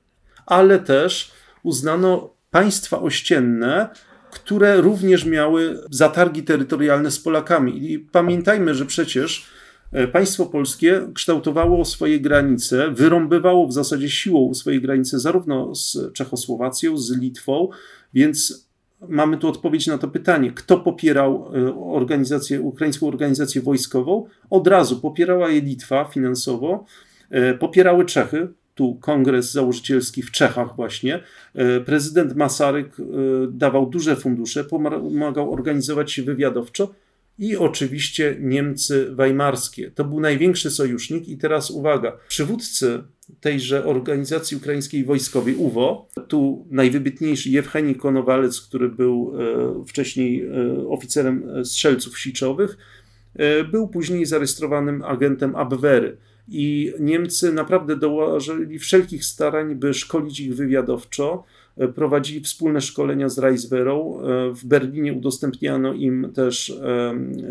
ale 0.46 0.78
też 0.78 1.30
uznano 1.62 2.34
państwa 2.50 3.00
ościenne, 3.00 3.88
które 4.30 4.80
również 4.80 5.24
miały 5.24 5.80
zatargi 5.90 6.42
terytorialne 6.42 7.10
z 7.10 7.20
Polakami. 7.20 7.92
I 7.92 7.98
pamiętajmy, 7.98 8.74
że 8.74 8.86
przecież 8.86 9.59
państwo 10.12 10.46
polskie 10.46 11.00
kształtowało 11.14 11.84
swoje 11.84 12.20
granice, 12.20 12.90
wyrąbywało 12.90 13.66
w 13.66 13.72
zasadzie 13.72 14.10
siłą 14.10 14.54
swoje 14.54 14.80
granice 14.80 15.18
zarówno 15.18 15.74
z 15.74 16.12
Czechosłowacją, 16.12 16.96
z 16.96 17.16
Litwą, 17.16 17.68
więc 18.14 18.68
mamy 19.08 19.36
tu 19.36 19.48
odpowiedź 19.48 19.86
na 19.86 19.98
to 19.98 20.08
pytanie, 20.08 20.52
kto 20.52 20.80
popierał 20.80 21.52
e, 21.54 21.74
organizację, 21.76 22.60
ukraińską 22.60 23.08
organizację 23.08 23.62
wojskową. 23.62 24.26
Od 24.50 24.66
razu 24.66 25.00
popierała 25.00 25.50
je 25.50 25.60
Litwa 25.60 26.04
finansowo, 26.04 26.84
e, 27.30 27.54
popierały 27.54 28.04
Czechy, 28.04 28.48
tu 28.74 28.94
kongres 28.94 29.52
założycielski 29.52 30.22
w 30.22 30.30
Czechach 30.30 30.76
właśnie, 30.76 31.22
e, 31.54 31.80
prezydent 31.80 32.36
Masaryk 32.36 33.00
e, 33.00 33.04
dawał 33.50 33.86
duże 33.86 34.16
fundusze, 34.16 34.64
pomagał 34.64 35.52
organizować 35.52 36.12
się 36.12 36.22
wywiadowczo 36.22 36.94
i 37.40 37.56
oczywiście 37.56 38.36
Niemcy 38.40 39.14
weimarskie. 39.14 39.90
To 39.90 40.04
był 40.04 40.20
największy 40.20 40.70
sojusznik 40.70 41.28
i 41.28 41.38
teraz 41.38 41.70
uwaga, 41.70 42.16
przywódcy 42.28 43.02
tejże 43.40 43.84
organizacji 43.84 44.56
ukraińskiej 44.56 45.04
wojskowej 45.04 45.54
UWO, 45.54 46.08
tu 46.28 46.66
najwybitniejszy 46.70 47.50
Jewcheni 47.50 47.94
Konowalec, 47.94 48.60
który 48.60 48.88
był 48.88 49.32
e, 49.80 49.84
wcześniej 49.86 50.50
oficerem 50.88 51.64
strzelców 51.64 52.18
siczowych, 52.18 52.76
był 53.70 53.88
później 53.88 54.26
zarejestrowanym 54.26 55.02
agentem 55.02 55.56
Abwehry. 55.56 56.16
I 56.48 56.92
Niemcy 57.00 57.52
naprawdę 57.52 57.96
dołożyli 57.96 58.78
wszelkich 58.78 59.24
starań, 59.24 59.74
by 59.74 59.94
szkolić 59.94 60.40
ich 60.40 60.54
wywiadowczo. 60.54 61.44
E, 61.80 61.88
prowadzili 61.88 62.40
wspólne 62.40 62.80
szkolenia 62.80 63.28
z 63.28 63.38
Reichswehrą. 63.38 64.20
E, 64.20 64.54
w 64.54 64.64
Berlinie 64.64 65.12
udostępniano 65.12 65.92
im 65.92 66.32
też 66.34 66.80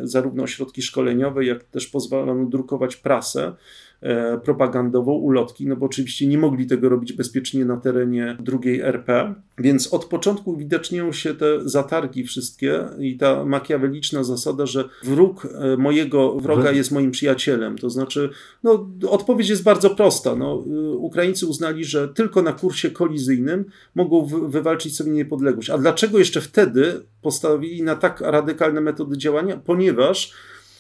zarówno 0.04 0.48
środki 0.48 0.82
szkoleniowe, 0.82 1.46
jak 1.46 1.64
też 1.64 1.88
pozwalono 1.88 2.46
drukować 2.46 2.96
prasę. 2.96 3.54
E, 4.01 4.38
propagandową, 4.38 5.12
ulotki, 5.12 5.68
no 5.68 5.75
bo 5.75 5.86
oczywiście 5.86 6.27
nie 6.27 6.38
mogli 6.38 6.68
tego 6.68 6.89
robić 6.89 7.13
bezpiecznie 7.13 7.65
na 7.65 7.77
terenie 7.77 8.38
drugiej 8.39 8.82
RP, 8.82 9.36
więc 9.58 9.94
od 9.94 10.06
początku 10.06 10.51
uwidaczniają 10.51 11.12
się 11.12 11.34
te 11.36 11.70
zatargi 11.70 12.24
wszystkie 12.24 12.86
i 13.00 13.18
ta 13.18 13.46
makiaweliczna 13.46 14.24
zasada, 14.24 14.65
że 14.65 14.89
wróg 15.03 15.46
e, 15.46 15.77
mojego 15.77 16.36
wroga 16.36 16.72
jest 16.72 16.91
moim 16.91 17.12
przyjacielem, 17.12 17.77
to 17.77 17.89
znaczy, 17.89 18.29
no 18.63 18.88
odpowiedź 19.10 19.50
jest 19.50 19.63
bardzo 19.63 19.89
prosta, 19.89 20.36
no, 20.36 20.63
e, 20.68 20.89
Ukraińcy 20.91 21.48
uznali, 21.48 21.86
że 21.86 22.08
tylko 22.08 22.41
na 22.41 22.51
kursie 22.51 22.91
kolizyjnym 22.91 23.65
mogą 23.96 24.25
wywalczyć 24.25 24.96
sobie 24.96 25.12
niepodległość, 25.12 25.70
a 25.70 25.77
dlaczego 25.77 26.20
jeszcze 26.20 26.41
wtedy 26.41 27.01
postawili 27.22 27.84
na 27.84 27.96
tak 27.96 28.22
radykalne 28.22 28.82
metody 28.82 29.18
działania? 29.18 29.58
Ponieważ 29.65 30.34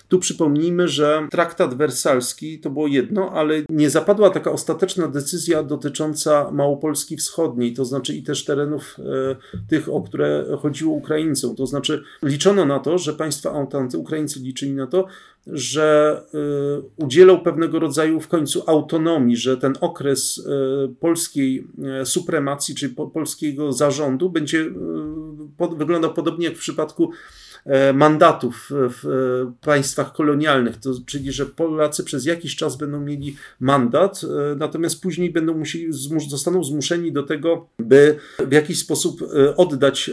tu 0.09 0.19
przypomnijmy, 0.19 0.87
że 0.87 1.27
traktat 1.31 1.73
wersalski 1.73 2.59
to 2.59 2.69
było 2.69 2.87
jedno, 2.87 3.31
ale 3.31 3.55
nie 3.69 3.89
zapadła 3.89 4.29
taka 4.29 4.51
ostateczna 4.51 5.07
decyzja 5.07 5.63
dotycząca 5.63 6.51
Małopolski 6.51 7.17
Wschodniej, 7.17 7.73
to 7.73 7.85
znaczy 7.85 8.15
i 8.15 8.23
też 8.23 8.45
terenów 8.45 8.97
e, 8.99 9.35
tych, 9.67 9.89
o 9.89 10.01
które 10.01 10.45
chodziło 10.61 10.93
Ukraińcom. 10.95 11.55
To 11.55 11.65
znaczy 11.65 12.03
liczono 12.23 12.65
na 12.65 12.79
to, 12.79 12.97
że 12.97 13.13
państwa 13.13 13.61
Entente, 13.61 13.97
Ukraińcy 13.97 14.39
liczyli 14.39 14.73
na 14.73 14.87
to, 14.87 15.05
że 15.47 16.21
y, 17.33 17.43
pewnego 17.43 17.79
rodzaju 17.79 18.19
w 18.19 18.27
końcu 18.27 18.63
autonomii, 18.67 19.37
że 19.37 19.57
ten 19.57 19.73
okres 19.81 20.37
y, 20.37 20.43
polskiej 20.99 21.67
y, 22.01 22.05
supremacji, 22.05 22.75
czyli 22.75 22.95
polskiego 23.13 23.73
zarządu 23.73 24.29
będzie 24.29 24.65
wyglądał 25.77 26.13
podobnie 26.13 26.45
jak 26.45 26.55
w 26.55 26.59
przypadku 26.59 27.11
E, 27.11 27.48
mandatów 27.93 28.69
w 28.71 29.03
państwach 29.61 30.13
kolonialnych, 30.13 30.77
to, 30.77 30.93
czyli 31.05 31.31
że 31.31 31.45
Polacy 31.45 32.03
przez 32.03 32.25
jakiś 32.25 32.55
czas 32.55 32.77
będą 32.77 32.99
mieli 32.99 33.35
mandat, 33.59 34.21
e, 34.23 34.55
natomiast 34.55 35.01
później 35.01 35.29
będą 35.29 35.57
musieli, 35.57 35.87
zostaną 36.29 36.63
zmuszeni 36.63 37.11
do 37.11 37.23
tego, 37.23 37.67
by 37.79 38.15
w 38.39 38.51
jakiś 38.51 38.79
sposób 38.79 39.21
e, 39.21 39.55
oddać 39.55 40.11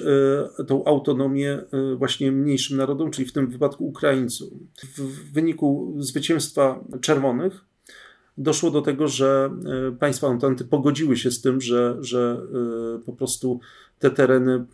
tą 0.67 0.85
autonomię 0.85 1.59
właśnie 1.97 2.33
mniejszym 2.33 2.77
narodom, 2.77 3.11
czyli 3.11 3.29
w 3.29 3.33
tym 3.33 3.47
wypadku 3.47 3.87
Ukraińcom. 3.87 4.49
W 4.97 5.33
wyniku 5.33 5.95
zwycięstwa 5.99 6.85
czerwonych 7.01 7.65
doszło 8.39 8.71
do 8.71 8.83
tego, 8.83 9.09
że 9.09 9.51
państwa 9.99 10.29
Antanty 10.29 10.65
pogodziły 10.65 11.17
się 11.17 11.31
z 11.31 11.41
tym, 11.41 11.61
że, 11.61 11.97
że 12.01 12.41
po 13.07 13.13
prostu 13.13 13.61
te 13.99 14.11
tereny 14.11 14.65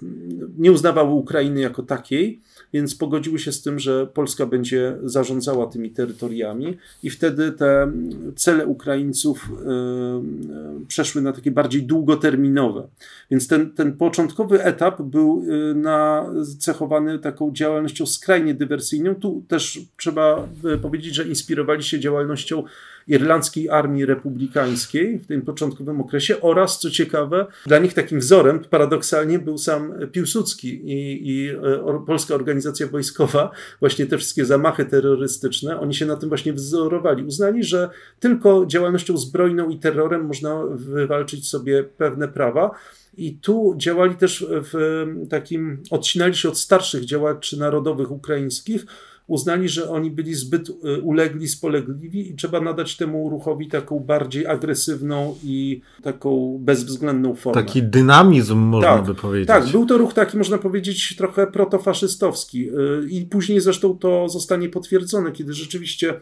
nie 0.58 0.72
uznawały 0.72 1.10
Ukrainy 1.10 1.60
jako 1.60 1.82
takiej, 1.82 2.40
więc 2.72 2.94
pogodziły 2.94 3.38
się 3.38 3.52
z 3.52 3.62
tym, 3.62 3.78
że 3.78 4.06
Polska 4.06 4.46
będzie 4.46 4.96
zarządzała 5.04 5.66
tymi 5.66 5.90
terytoriami 5.90 6.76
i 7.02 7.10
wtedy 7.10 7.52
te 7.52 7.92
cele 8.36 8.66
Ukraińców 8.66 9.50
e, 9.50 9.70
e, 9.70 10.86
przeszły 10.88 11.22
na 11.22 11.32
takie 11.32 11.50
bardziej 11.50 11.82
długoterminowe. 11.82 12.88
Więc 13.30 13.48
ten, 13.48 13.70
ten 13.70 13.96
początkowy 13.96 14.64
etap 14.64 15.02
był 15.02 15.44
e, 15.70 15.74
nacechowany 15.74 17.18
taką 17.18 17.52
działalnością 17.52 18.06
skrajnie 18.06 18.54
dywersyjną. 18.54 19.14
Tu 19.14 19.44
też 19.48 19.80
trzeba 19.96 20.48
powiedzieć, 20.82 21.14
że 21.14 21.28
inspirowali 21.28 21.82
się 21.82 22.00
działalnością 22.00 22.64
Irlandzkiej 23.08 23.70
Armii 23.70 24.06
Republikańskiej 24.06 25.18
w 25.18 25.26
tym 25.26 25.42
początkowym 25.42 26.00
okresie 26.00 26.40
oraz, 26.40 26.78
co 26.78 26.90
ciekawe, 26.90 27.46
dla 27.66 27.78
nich 27.78 27.94
takim 27.94 28.18
wzorem 28.18 28.60
paradoksalnie 28.70 29.38
był 29.38 29.58
sam 29.58 29.94
Piłsudski 30.12 30.68
i, 30.68 31.28
i 31.28 31.48
e, 31.48 32.04
Polska 32.06 32.34
Organizacja 32.34 32.86
Wojskowa, 32.86 33.50
właśnie 33.80 34.06
te 34.06 34.18
wszystkie 34.18 34.44
zamachy 34.44 34.84
terrorystyczne, 34.84 35.80
oni 35.80 35.94
się 35.94 36.06
na 36.06 36.16
tym 36.16 36.28
właśnie 36.28 36.52
wzorowali. 36.52 37.24
Uznali, 37.24 37.64
że 37.64 37.90
tylko 38.20 38.66
działalnością 38.66 39.16
zbrojną 39.16 39.68
i 39.68 39.78
terrorem 39.78 40.26
można 40.26 40.62
wywalczyć 40.70 41.48
sobie 41.48 41.84
pewne 41.84 42.28
prawa. 42.28 42.70
I 43.16 43.34
tu 43.34 43.74
działali 43.76 44.14
też 44.14 44.46
w 44.50 45.04
takim, 45.30 45.82
odcinali 45.90 46.34
się 46.34 46.48
od 46.48 46.58
starszych 46.58 47.04
działaczy 47.04 47.58
narodowych 47.58 48.10
ukraińskich, 48.10 48.86
uznali, 49.26 49.68
że 49.68 49.90
oni 49.90 50.10
byli 50.10 50.34
zbyt 50.34 50.68
y, 50.68 50.72
ulegli, 51.02 51.48
spolegliwi 51.48 52.30
i 52.30 52.34
trzeba 52.34 52.60
nadać 52.60 52.96
temu 52.96 53.30
ruchowi 53.30 53.68
taką 53.68 53.98
bardziej 53.98 54.46
agresywną 54.46 55.34
i 55.44 55.80
taką 56.02 56.58
bezwzględną 56.60 57.34
formę. 57.34 57.62
Taki 57.62 57.82
dynamizm, 57.82 58.58
można 58.58 58.96
tak, 58.96 59.06
by 59.06 59.14
powiedzieć. 59.14 59.48
Tak, 59.48 59.66
był 59.66 59.86
to 59.86 59.98
ruch 59.98 60.14
taki, 60.14 60.38
można 60.38 60.58
powiedzieć, 60.58 61.16
trochę 61.16 61.46
protofaszystowski. 61.46 62.68
Y, 62.68 62.72
I 63.10 63.26
później 63.26 63.60
zresztą 63.60 63.98
to 63.98 64.28
zostanie 64.28 64.68
potwierdzone, 64.68 65.32
kiedy 65.32 65.54
rzeczywiście 65.54 66.14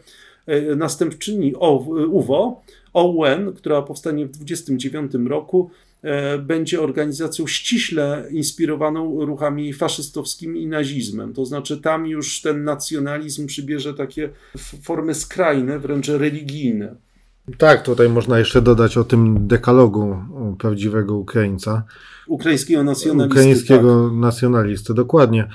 y, 0.49 0.75
następczyni 0.75 1.53
UWO, 2.11 2.61
OUN, 2.93 3.53
która 3.55 3.81
powstanie 3.81 4.25
w 4.25 4.31
1929 4.31 5.29
roku, 5.29 5.71
E, 5.71 5.90
będzie 6.39 6.81
organizacją 6.81 7.47
ściśle 7.47 8.27
inspirowaną 8.31 9.25
ruchami 9.25 9.73
faszystowskimi 9.73 10.61
i 10.61 10.67
nazizmem. 10.67 11.33
To 11.33 11.45
znaczy, 11.45 11.77
tam 11.77 12.07
już 12.07 12.41
ten 12.41 12.63
nacjonalizm 12.63 13.47
przybierze 13.47 13.93
takie 13.93 14.29
formy 14.83 15.15
skrajne, 15.15 15.79
wręcz 15.79 16.07
religijne. 16.07 16.95
Tak, 17.57 17.83
tutaj 17.83 18.09
można 18.09 18.39
jeszcze 18.39 18.61
dodać 18.61 18.97
o 18.97 19.03
tym 19.03 19.47
dekalogu 19.47 20.15
prawdziwego 20.59 21.17
Ukraińca. 21.17 21.83
Ukraińskiego 22.27 22.83
nacjonalisty. 22.83 23.39
Ukraińskiego 23.39 24.09
tak. 24.09 24.19
nacjonalisty, 24.19 24.93
dokładnie. 24.93 25.47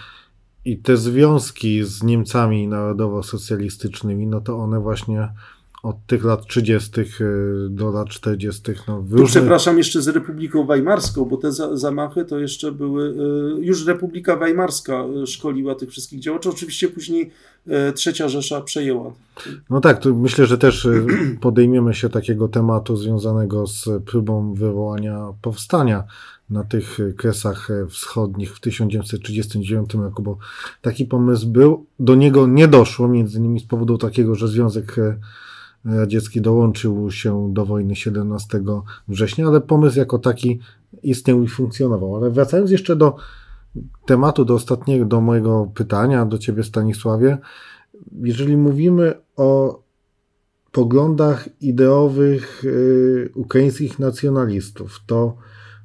I 0.64 0.78
te 0.78 0.96
związki 0.96 1.84
z 1.84 2.02
Niemcami 2.02 2.68
narodowo-socjalistycznymi, 2.68 4.26
no 4.26 4.40
to 4.40 4.58
one 4.58 4.80
właśnie 4.80 5.28
od 5.86 6.06
tych 6.06 6.24
lat 6.24 6.46
30. 6.46 7.00
Y, 7.00 7.04
do 7.70 7.90
lat 7.90 8.08
40. 8.08 8.62
No. 8.88 9.04
Przepraszam 9.26 9.78
jeszcze 9.78 10.02
z 10.02 10.08
Republiką 10.08 10.66
Weimarską, 10.66 11.24
bo 11.24 11.36
te 11.36 11.52
zamachy 11.72 12.24
to 12.24 12.38
jeszcze 12.38 12.72
były. 12.72 13.14
Y, 13.60 13.64
już 13.64 13.86
Republika 13.86 14.36
Weimarska 14.36 15.04
y, 15.22 15.26
szkoliła 15.26 15.74
tych 15.74 15.90
wszystkich 15.90 16.20
działaczy. 16.20 16.48
Oczywiście 16.48 16.88
później 16.88 17.30
Trzecia 17.94 18.28
Rzesza 18.28 18.60
przejęła. 18.60 19.12
No 19.70 19.80
tak, 19.80 20.04
myślę, 20.04 20.46
że 20.46 20.58
też 20.58 20.88
podejmiemy 21.40 21.94
się 21.94 22.08
takiego 22.08 22.48
tematu 22.48 22.96
związanego 22.96 23.66
z 23.66 23.88
próbą 24.04 24.54
wywołania 24.54 25.32
powstania 25.42 26.04
na 26.50 26.64
tych 26.64 26.98
kresach 27.16 27.68
wschodnich 27.88 28.56
w 28.56 28.60
1939 28.60 29.94
roku, 29.94 30.22
bo 30.22 30.38
taki 30.82 31.04
pomysł 31.04 31.48
był. 31.48 31.86
Do 32.00 32.14
niego 32.14 32.46
nie 32.46 32.68
doszło, 32.68 33.08
między 33.08 33.38
innymi 33.38 33.60
z 33.60 33.64
powodu 33.64 33.98
takiego, 33.98 34.34
że 34.34 34.48
Związek 34.48 34.96
Radziecki 35.86 36.40
dołączył 36.40 37.10
się 37.10 37.52
do 37.52 37.66
wojny 37.66 37.96
17 37.96 38.60
września, 39.08 39.46
ale 39.46 39.60
pomysł 39.60 39.98
jako 39.98 40.18
taki 40.18 40.60
istniał 41.02 41.42
i 41.42 41.48
funkcjonował. 41.48 42.16
Ale 42.16 42.30
wracając 42.30 42.70
jeszcze 42.70 42.96
do 42.96 43.16
tematu, 44.06 44.44
do 44.44 44.54
ostatniego, 44.54 45.04
do 45.04 45.20
mojego 45.20 45.70
pytania 45.74 46.26
do 46.26 46.38
Ciebie, 46.38 46.62
Stanisławie, 46.62 47.38
jeżeli 48.22 48.56
mówimy 48.56 49.14
o 49.36 49.80
poglądach 50.72 51.48
ideowych 51.60 52.64
y, 52.64 53.30
ukraińskich 53.34 53.98
nacjonalistów, 53.98 55.00
to 55.06 55.36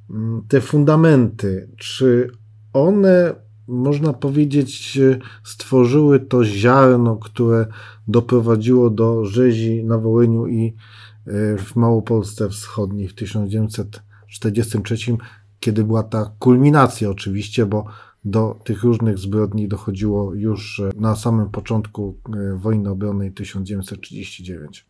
y, 0.09 0.13
te 0.47 0.61
fundamenty, 0.61 1.69
czy 1.77 2.31
one 2.73 3.35
można 3.71 4.13
powiedzieć, 4.13 4.99
stworzyły 5.43 6.19
to 6.19 6.45
ziarno, 6.45 7.17
które 7.17 7.65
doprowadziło 8.07 8.89
do 8.89 9.25
rzezi 9.25 9.83
na 9.83 9.97
Wołyniu 9.97 10.47
i 10.47 10.65
e, 11.27 11.57
w 11.57 11.75
Małopolsce 11.75 12.49
Wschodniej 12.49 13.07
w 13.07 13.15
1943, 13.15 14.95
kiedy 15.59 15.83
była 15.83 16.03
ta 16.03 16.31
kulminacja 16.39 17.09
oczywiście, 17.09 17.65
bo 17.65 17.85
do 18.25 18.59
tych 18.63 18.83
różnych 18.83 19.17
zbrodni 19.17 19.67
dochodziło 19.67 20.33
już 20.33 20.81
na 20.95 21.15
samym 21.15 21.49
początku 21.49 22.17
e, 22.35 22.55
wojny 22.57 22.89
obronnej 22.89 23.31
1939. 23.31 24.85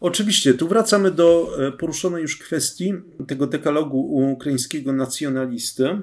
Oczywiście, 0.00 0.54
tu 0.54 0.68
wracamy 0.68 1.10
do 1.10 1.48
e, 1.68 1.72
poruszonej 1.72 2.22
już 2.22 2.36
kwestii 2.38 2.92
tego 3.26 3.46
dekalogu 3.46 3.98
ukraińskiego 4.32 4.92
nacjonalisty 4.92 5.88
e, 5.88 6.02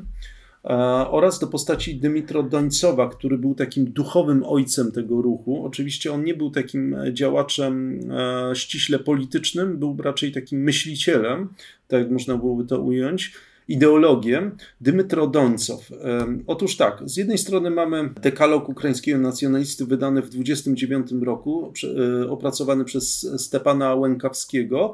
oraz 1.12 1.40
do 1.40 1.48
postaci 1.48 1.96
Dymitro 1.96 2.44
Dońcowa, 2.44 3.10
który 3.10 3.38
był 3.38 3.56
takim 3.56 3.86
duchowym 3.86 4.44
ojcem 4.46 4.92
tego 4.92 5.22
ruchu. 5.22 5.66
Oczywiście 5.66 6.14
on 6.14 6.24
nie 6.24 6.34
był 6.34 6.52
takim 6.52 6.96
działaczem 7.12 8.00
e, 8.12 8.56
ściśle 8.56 9.00
politycznym, 9.00 9.78
był 9.78 9.98
raczej 10.02 10.32
takim 10.32 10.60
myślicielem, 10.60 11.50
tak 11.88 12.12
można 12.12 12.38
byłoby 12.38 12.66
to 12.66 12.82
ująć 12.82 13.34
ideologię 13.68 14.52
Dymitro 14.82 15.28
Doncow. 15.28 15.90
Otóż 16.48 16.78
tak, 16.78 17.02
z 17.06 17.18
jednej 17.18 17.38
strony 17.38 17.70
mamy 17.70 18.10
dekalog 18.22 18.70
ukraińskiego 18.70 19.20
nacjonalisty 19.20 19.86
wydany 19.86 20.22
w 20.22 20.30
29 20.30 21.12
roku, 21.22 21.74
e, 22.24 22.30
opracowany 22.30 22.86
przez 22.86 23.30
Stepana 23.38 23.96
Łękawskiego. 23.96 24.94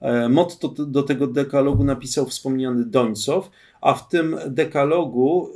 E, 0.00 0.28
motto 0.28 0.68
do 0.68 1.02
tego 1.02 1.26
dekalogu 1.26 1.84
napisał 1.84 2.26
wspomniany 2.26 2.84
Dońcow, 2.84 3.50
a 3.80 3.94
w 3.94 4.08
tym 4.08 4.36
dekalogu, 4.46 5.50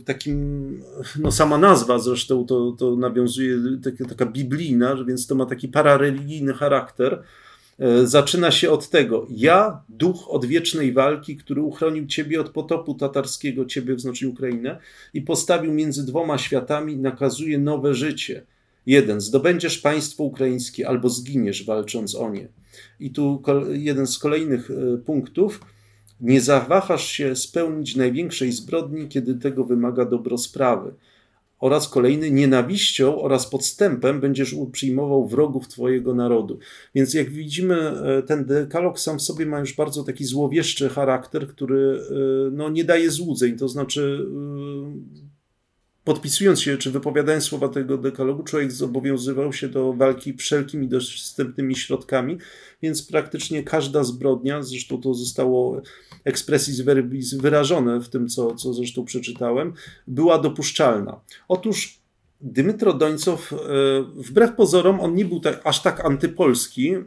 e, 0.00 0.04
takim, 0.04 0.80
no 1.18 1.32
sama 1.32 1.58
nazwa 1.58 1.98
zresztą 1.98 2.46
to, 2.46 2.72
to 2.78 2.96
nawiązuje, 2.96 3.56
taka, 4.08 4.26
biblijna, 4.26 5.04
więc 5.04 5.26
to 5.26 5.34
ma 5.34 5.46
taki 5.46 5.68
parareligijny 5.68 6.52
charakter. 6.52 7.22
E, 7.78 8.06
zaczyna 8.06 8.50
się 8.50 8.70
od 8.70 8.88
tego. 8.88 9.26
Ja, 9.30 9.82
duch 9.88 10.30
odwiecznej 10.30 10.92
walki, 10.92 11.36
który 11.36 11.62
uchronił 11.62 12.06
ciebie 12.06 12.40
od 12.40 12.48
potopu 12.48 12.94
tatarskiego, 12.94 13.64
ciebie 13.64 13.94
w 13.94 14.00
znaczeniu 14.00 14.32
Ukrainę, 14.32 14.78
i 15.14 15.22
postawił 15.22 15.72
między 15.72 16.06
dwoma 16.06 16.38
światami, 16.38 16.96
nakazuje 16.96 17.58
nowe 17.58 17.94
życie. 17.94 18.42
Jeden, 18.90 19.20
zdobędziesz 19.20 19.78
państwo 19.78 20.24
ukraińskie 20.24 20.88
albo 20.88 21.08
zginiesz 21.08 21.64
walcząc 21.64 22.14
o 22.14 22.30
nie. 22.30 22.48
I 23.00 23.10
tu 23.10 23.42
jeden 23.72 24.06
z 24.06 24.18
kolejnych 24.18 24.70
e, 24.70 24.98
punktów. 24.98 25.60
Nie 26.20 26.40
zawahasz 26.40 27.06
się 27.06 27.36
spełnić 27.36 27.96
największej 27.96 28.52
zbrodni, 28.52 29.08
kiedy 29.08 29.34
tego 29.34 29.64
wymaga 29.64 30.04
dobro 30.04 30.38
sprawy 30.38 30.94
oraz 31.60 31.88
kolejny 31.88 32.30
nienawiścią 32.30 33.22
oraz 33.22 33.50
podstępem 33.50 34.20
będziesz 34.20 34.56
przyjmował 34.72 35.28
wrogów 35.28 35.68
Twojego 35.68 36.14
narodu. 36.14 36.58
Więc 36.94 37.14
jak 37.14 37.30
widzimy, 37.30 37.74
e, 37.74 38.22
ten 38.22 38.44
dekalog 38.44 39.00
sam 39.00 39.18
w 39.18 39.22
sobie 39.22 39.46
ma 39.46 39.60
już 39.60 39.76
bardzo 39.76 40.04
taki 40.04 40.24
złowieszczy 40.24 40.88
charakter, 40.88 41.48
który 41.48 42.00
e, 42.00 42.14
no, 42.52 42.70
nie 42.70 42.84
daje 42.84 43.10
złudzeń. 43.10 43.56
To 43.56 43.68
znaczy, 43.68 44.26
podpisując 46.10 46.62
się 46.62 46.76
czy 46.76 46.90
wypowiadając 46.90 47.44
słowa 47.44 47.68
tego 47.68 47.98
dekalogu, 47.98 48.42
człowiek 48.42 48.72
zobowiązywał 48.72 49.52
się 49.52 49.68
do 49.68 49.92
walki 49.92 50.34
wszelkimi 50.34 50.88
dostępnymi 50.88 51.76
środkami, 51.76 52.38
więc 52.82 53.02
praktycznie 53.02 53.62
każda 53.62 54.04
zbrodnia, 54.04 54.62
zresztą 54.62 55.00
to 55.00 55.14
zostało 55.14 55.82
expressis 56.24 56.80
verbis 56.80 57.34
wyrażone 57.34 58.00
w 58.00 58.08
tym, 58.08 58.28
co, 58.28 58.54
co 58.54 58.72
zresztą 58.72 59.04
przeczytałem, 59.04 59.72
była 60.06 60.38
dopuszczalna. 60.38 61.20
Otóż 61.48 62.00
Dymitro 62.40 62.92
Dońcow, 62.92 63.52
e, 63.52 63.56
wbrew 64.16 64.54
pozorom, 64.54 65.00
on 65.00 65.14
nie 65.14 65.24
był 65.24 65.40
tak, 65.40 65.60
aż 65.64 65.82
tak 65.82 66.04
antypolski 66.04 66.92
e, 66.92 67.02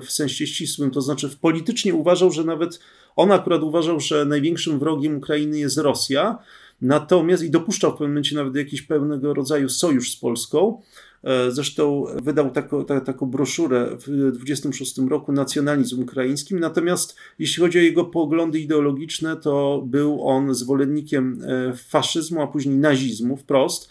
w 0.00 0.10
sensie 0.10 0.46
ścisłym, 0.46 0.90
to 0.90 1.00
znaczy 1.00 1.36
politycznie 1.40 1.94
uważał, 1.94 2.30
że 2.30 2.44
nawet 2.44 2.80
on 3.16 3.32
akurat 3.32 3.62
uważał, 3.62 4.00
że 4.00 4.24
największym 4.24 4.78
wrogiem 4.78 5.16
Ukrainy 5.16 5.58
jest 5.58 5.78
Rosja, 5.78 6.38
natomiast 6.82 7.42
i 7.42 7.50
dopuszczał 7.50 7.90
w 7.90 7.94
pewnym 7.94 8.10
momencie 8.10 8.36
nawet 8.36 8.56
jakiś 8.56 8.82
pewnego 8.82 9.34
rodzaju 9.34 9.68
sojusz 9.68 10.12
z 10.12 10.16
Polską, 10.16 10.82
E, 11.24 11.50
zresztą 11.50 12.04
wydał 12.22 12.50
taką, 12.50 12.84
ta, 12.84 13.00
taką 13.00 13.26
broszurę 13.26 13.96
w 14.06 14.32
26 14.32 14.98
roku 15.08 15.32
Nacjonalizm 15.32 16.02
Ukraińskim. 16.02 16.60
Natomiast 16.60 17.16
jeśli 17.38 17.62
chodzi 17.62 17.78
o 17.78 17.82
jego 17.82 18.04
poglądy 18.04 18.60
ideologiczne, 18.60 19.36
to 19.36 19.82
był 19.86 20.28
on 20.28 20.54
zwolennikiem 20.54 21.42
e, 21.42 21.72
faszyzmu, 21.76 22.42
a 22.42 22.46
później 22.46 22.76
nazizmu 22.76 23.36
wprost. 23.36 23.88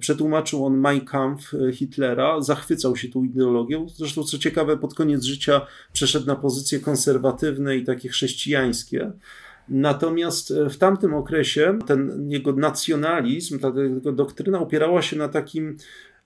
Przetłumaczył 0.00 0.66
on 0.66 0.78
Mein 0.78 1.00
Kampf 1.00 1.54
e, 1.54 1.72
Hitlera, 1.72 2.40
zachwycał 2.40 2.96
się 2.96 3.08
tą 3.08 3.24
ideologią. 3.24 3.88
Zresztą, 3.88 4.22
co 4.22 4.38
ciekawe, 4.38 4.76
pod 4.76 4.94
koniec 4.94 5.24
życia 5.24 5.66
przeszedł 5.92 6.26
na 6.26 6.36
pozycje 6.36 6.80
konserwatywne 6.80 7.76
i 7.76 7.84
takie 7.84 8.08
chrześcijańskie. 8.08 9.12
Natomiast 9.68 10.54
w 10.70 10.76
tamtym 10.76 11.14
okresie 11.14 11.78
ten 11.86 12.30
jego 12.30 12.52
nacjonalizm, 12.52 13.58
ta 13.58 13.72
jego 13.76 14.12
doktryna 14.12 14.60
opierała 14.60 15.02
się 15.02 15.16
na 15.16 15.28
takim 15.28 15.76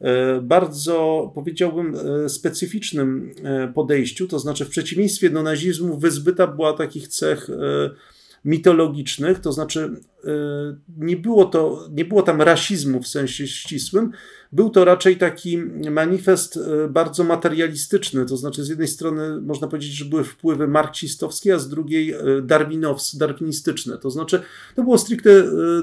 E, 0.00 0.40
bardzo, 0.40 1.30
powiedziałbym, 1.34 1.94
e, 1.94 2.28
specyficznym 2.28 3.34
e, 3.44 3.72
podejściu, 3.74 4.28
to 4.28 4.38
znaczy 4.38 4.64
w 4.64 4.68
przeciwieństwie 4.68 5.30
do 5.30 5.42
nazizmu 5.42 5.98
wyzbyta 5.98 6.46
była 6.46 6.72
takich 6.72 7.08
cech 7.08 7.50
mitologicznych, 8.44 9.38
to 9.38 9.52
znaczy 9.52 9.90
nie 10.98 11.16
było, 11.16 11.44
to, 11.44 11.88
nie 11.90 12.04
było 12.04 12.22
tam 12.22 12.42
rasizmu 12.42 13.02
w 13.02 13.08
sensie 13.08 13.46
ścisłym, 13.46 14.10
był 14.52 14.70
to 14.70 14.84
raczej 14.84 15.16
taki 15.16 15.58
manifest 15.90 16.58
bardzo 16.90 17.24
materialistyczny, 17.24 18.26
to 18.26 18.36
znaczy 18.36 18.64
z 18.64 18.68
jednej 18.68 18.88
strony 18.88 19.40
można 19.40 19.68
powiedzieć, 19.68 19.92
że 19.92 20.04
były 20.04 20.24
wpływy 20.24 20.68
marksistowskie, 20.68 21.54
a 21.54 21.58
z 21.58 21.68
drugiej 21.68 22.14
darwinows, 22.42 23.16
darwinistyczne, 23.16 23.98
to 23.98 24.10
znaczy 24.10 24.42
to 24.74 24.82
było 24.82 24.98
stricte 24.98 25.30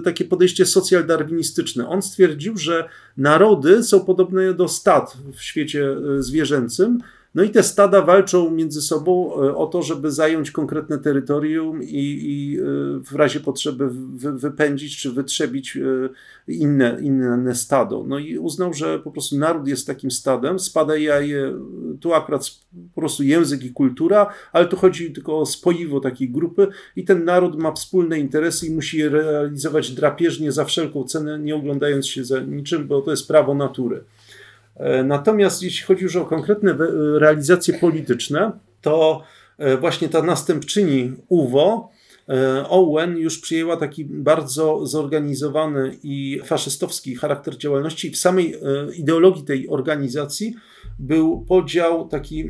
takie 0.04 0.26
podejście 0.26 0.66
socjal-darwinistyczne. 0.66 1.88
On 1.88 2.02
stwierdził, 2.02 2.58
że 2.58 2.90
narody 3.18 3.84
są 3.84 4.06
podobne 4.06 4.54
do 4.54 4.68
stad 4.68 5.18
w 5.36 5.42
świecie 5.42 5.96
zwierzęcym, 6.20 7.00
no 7.36 7.44
i 7.44 7.50
te 7.50 7.64
stada 7.64 8.02
walczą 8.02 8.52
między 8.52 8.82
sobą 8.82 9.34
e, 9.34 9.56
o 9.56 9.68
to, 9.68 9.82
żeby 9.82 10.12
zająć 10.12 10.52
konkretne 10.52 10.98
terytorium 10.98 11.84
i, 11.84 12.20
i 12.24 12.60
e, 12.60 12.64
w 13.04 13.16
razie 13.16 13.40
potrzeby 13.40 13.90
wy, 13.90 14.34
wypędzić 14.34 14.98
czy 14.98 15.12
wytrzebić 15.12 15.78
e, 15.78 16.10
inne, 16.48 16.98
inne 17.02 17.56
stado. 17.56 18.04
No 18.08 18.20
i 18.20 18.38
uznał, 18.38 18.74
że 18.74 19.00
po 19.00 19.12
prostu 19.12 19.38
naród 19.38 19.68
jest 19.68 19.88
takim 19.88 20.12
stadem, 20.12 20.60
spada 20.60 20.98
jaje, 20.98 21.54
tu 22.00 22.14
akurat 22.14 22.52
po 22.96 23.02
prostu 23.02 23.24
język 23.24 23.64
i 23.64 23.72
kultura, 23.72 24.34
ale 24.54 24.68
tu 24.68 24.78
chodzi 24.78 25.12
tylko 25.12 25.40
o 25.40 25.46
spoiwo 25.46 26.00
takiej 26.00 26.30
grupy 26.30 26.68
i 26.96 27.04
ten 27.04 27.26
naród 27.26 27.60
ma 27.60 27.72
wspólne 27.72 28.20
interesy 28.20 28.68
i 28.68 28.72
musi 28.72 28.98
je 28.98 29.10
realizować 29.10 29.92
drapieżnie 29.92 30.52
za 30.52 30.66
wszelką 30.66 31.04
cenę, 31.04 31.40
nie 31.40 31.56
oglądając 31.56 32.08
się 32.08 32.26
za 32.26 32.40
niczym, 32.40 32.88
bo 32.88 33.02
to 33.02 33.12
jest 33.12 33.28
prawo 33.28 33.56
natury. 33.56 34.04
E, 34.76 35.04
natomiast 35.04 35.64
jeśli 35.64 35.86
chodzi 35.86 36.04
już 36.04 36.16
o 36.16 36.26
konkretne 36.26 36.78
realizacje 37.18 37.74
polityczne, 37.74 38.52
to 38.82 39.24
e, 39.58 39.78
właśnie 39.78 40.10
ta 40.10 40.22
następczyni 40.22 41.14
UWO, 41.30 41.90
e, 42.30 42.70
Owen 42.70 43.18
już 43.18 43.40
przyjęła 43.40 43.78
taki 43.78 44.06
bardzo 44.06 44.86
zorganizowany 44.86 45.98
i 46.04 46.42
faszystowski 46.46 47.16
charakter 47.16 47.58
działalności. 47.58 48.12
W 48.12 48.18
samej 48.18 48.56
ideologii 48.98 49.44
tej 49.44 49.70
organizacji 49.70 50.56
był 51.00 51.46
podział 51.48 52.08
taki, 52.08 52.50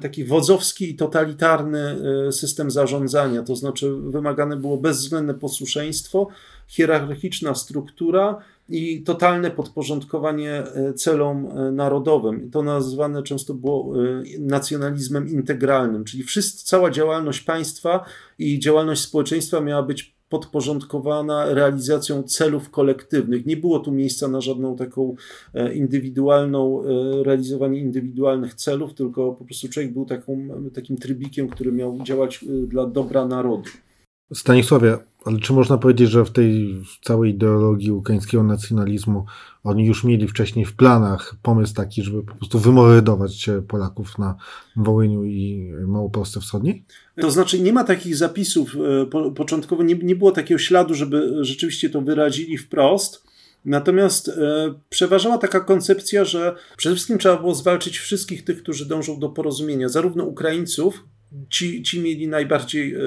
taki 0.00 0.24
wodzowski 0.24 0.90
i 0.90 0.94
totalitarny 0.96 1.98
system 2.32 2.70
zarządzania, 2.70 3.42
to 3.42 3.56
znaczy 3.56 3.92
wymagane 3.92 4.56
było 4.56 4.76
bezwzględne 4.76 5.34
posłuszeństwo, 5.34 6.28
hierarchiczna 6.68 7.54
struktura, 7.54 8.42
i 8.68 9.02
totalne 9.02 9.50
podporządkowanie 9.50 10.52
e, 10.52 10.92
celom 10.92 11.46
e, 11.46 11.72
narodowym. 11.72 12.50
To 12.50 12.62
nazywane 12.62 13.22
często 13.22 13.54
było 13.54 13.94
e, 13.96 14.22
nacjonalizmem 14.38 15.28
integralnym, 15.28 16.04
czyli 16.04 16.22
wszyscy, 16.22 16.66
cała 16.66 16.90
działalność 16.90 17.40
państwa 17.40 18.04
i 18.38 18.58
działalność 18.58 19.00
społeczeństwa 19.00 19.60
miała 19.60 19.82
być 19.82 20.18
podporządkowana 20.28 21.54
realizacją 21.54 22.22
celów 22.22 22.70
kolektywnych. 22.70 23.46
Nie 23.46 23.56
było 23.56 23.78
tu 23.78 23.92
miejsca 23.92 24.28
na 24.28 24.40
żadną 24.40 24.76
taką 24.76 25.14
indywidualną, 25.74 26.82
realizowanie 27.22 27.78
indywidualnych 27.78 28.54
celów, 28.54 28.94
tylko 28.94 29.32
po 29.32 29.44
prostu 29.44 29.68
człowiek 29.68 29.92
był 29.92 30.06
taką, 30.06 30.48
takim 30.74 30.96
trybikiem, 30.96 31.48
który 31.48 31.72
miał 31.72 31.98
działać 32.02 32.44
dla 32.66 32.86
dobra 32.86 33.26
narodu. 33.26 33.70
Stanisławie, 34.34 34.98
ale 35.24 35.38
czy 35.38 35.52
można 35.52 35.78
powiedzieć, 35.78 36.10
że 36.10 36.24
w 36.24 36.30
tej 36.30 36.76
całej 37.02 37.30
ideologii 37.30 37.90
ukraińskiego 37.90 38.42
nacjonalizmu 38.42 39.24
oni 39.64 39.86
już 39.86 40.04
mieli 40.04 40.28
wcześniej 40.28 40.64
w 40.64 40.76
planach 40.76 41.34
pomysł 41.42 41.74
taki, 41.74 42.02
żeby 42.02 42.22
po 42.22 42.34
prostu 42.34 42.58
wymordować 42.58 43.50
Polaków 43.68 44.18
na 44.18 44.36
Wołyniu 44.76 45.24
i 45.24 45.72
Małopolsce 45.86 46.40
Wschodniej? 46.40 46.84
To 47.20 47.30
znaczy 47.30 47.60
nie 47.60 47.72
ma 47.72 47.84
takich 47.84 48.16
zapisów 48.16 48.76
e, 49.02 49.06
po, 49.06 49.30
początkowo, 49.30 49.82
nie, 49.82 49.94
nie 49.94 50.16
było 50.16 50.32
takiego 50.32 50.58
śladu, 50.58 50.94
żeby 50.94 51.44
rzeczywiście 51.44 51.90
to 51.90 52.00
wyrazili 52.00 52.58
wprost. 52.58 53.28
Natomiast 53.64 54.28
e, 54.28 54.74
przeważała 54.88 55.38
taka 55.38 55.60
koncepcja, 55.60 56.24
że 56.24 56.56
przede 56.76 56.94
wszystkim 56.94 57.18
trzeba 57.18 57.36
było 57.36 57.54
zwalczyć 57.54 57.98
wszystkich 57.98 58.44
tych, 58.44 58.62
którzy 58.62 58.86
dążą 58.86 59.20
do 59.20 59.28
porozumienia, 59.28 59.88
zarówno 59.88 60.24
Ukraińców, 60.24 61.04
ci, 61.50 61.82
ci 61.82 62.00
mieli 62.00 62.28
najbardziej, 62.28 62.94
e, 62.94 62.98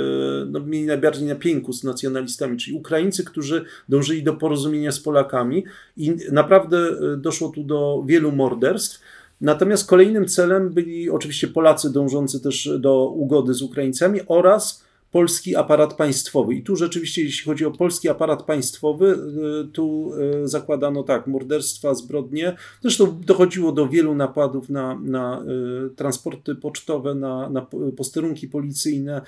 no, 0.52 0.60
mieli 0.60 0.86
najbardziej 0.86 1.28
na 1.28 1.36
pięku 1.36 1.74
z 1.74 1.84
nacjonalistami, 1.84 2.58
czyli 2.58 2.78
Ukraińcy, 2.78 3.24
którzy 3.24 3.66
dążyli 3.90 4.24
do 4.24 4.34
porozumienia 4.34 4.92
z 4.92 5.00
Polakami 5.00 5.64
i 5.98 6.16
naprawdę 6.32 6.78
e, 6.78 7.18
doszło 7.18 7.50
tu 7.50 7.64
do 7.64 8.04
wielu 8.08 8.32
morderstw. 8.32 9.02
Natomiast 9.42 9.90
kolejnym 9.90 10.28
celem 10.28 10.70
byli 10.70 11.10
oczywiście 11.10 11.48
Polacy 11.48 11.94
dążący 11.94 12.40
też 12.40 12.70
do 12.80 13.06
ugody 13.06 13.54
z 13.54 13.62
Ukraińcami 13.62 14.20
oraz 14.28 14.84
polski 15.12 15.56
aparat 15.56 15.94
państwowy. 15.94 16.54
I 16.56 16.64
tu 16.64 16.76
rzeczywiście, 16.76 17.24
jeśli 17.24 17.46
chodzi 17.46 17.66
o 17.66 17.72
polski 17.72 18.10
aparat 18.10 18.44
państwowy, 18.44 19.18
y, 19.66 19.72
tu 19.72 20.14
y, 20.44 20.48
zakładano 20.48 21.04
tak, 21.04 21.28
morderstwa, 21.28 21.94
zbrodnie. 21.94 22.56
Zresztą 22.82 23.20
dochodziło 23.26 23.72
do 23.72 23.88
wielu 23.88 24.16
napadów 24.16 24.70
na, 24.70 25.00
na 25.04 25.44
y, 25.86 25.96
transporty 25.96 26.56
pocztowe, 26.56 27.16
na, 27.16 27.50
na 27.50 27.68
posterunki 27.98 28.48
policyjne, 28.48 29.22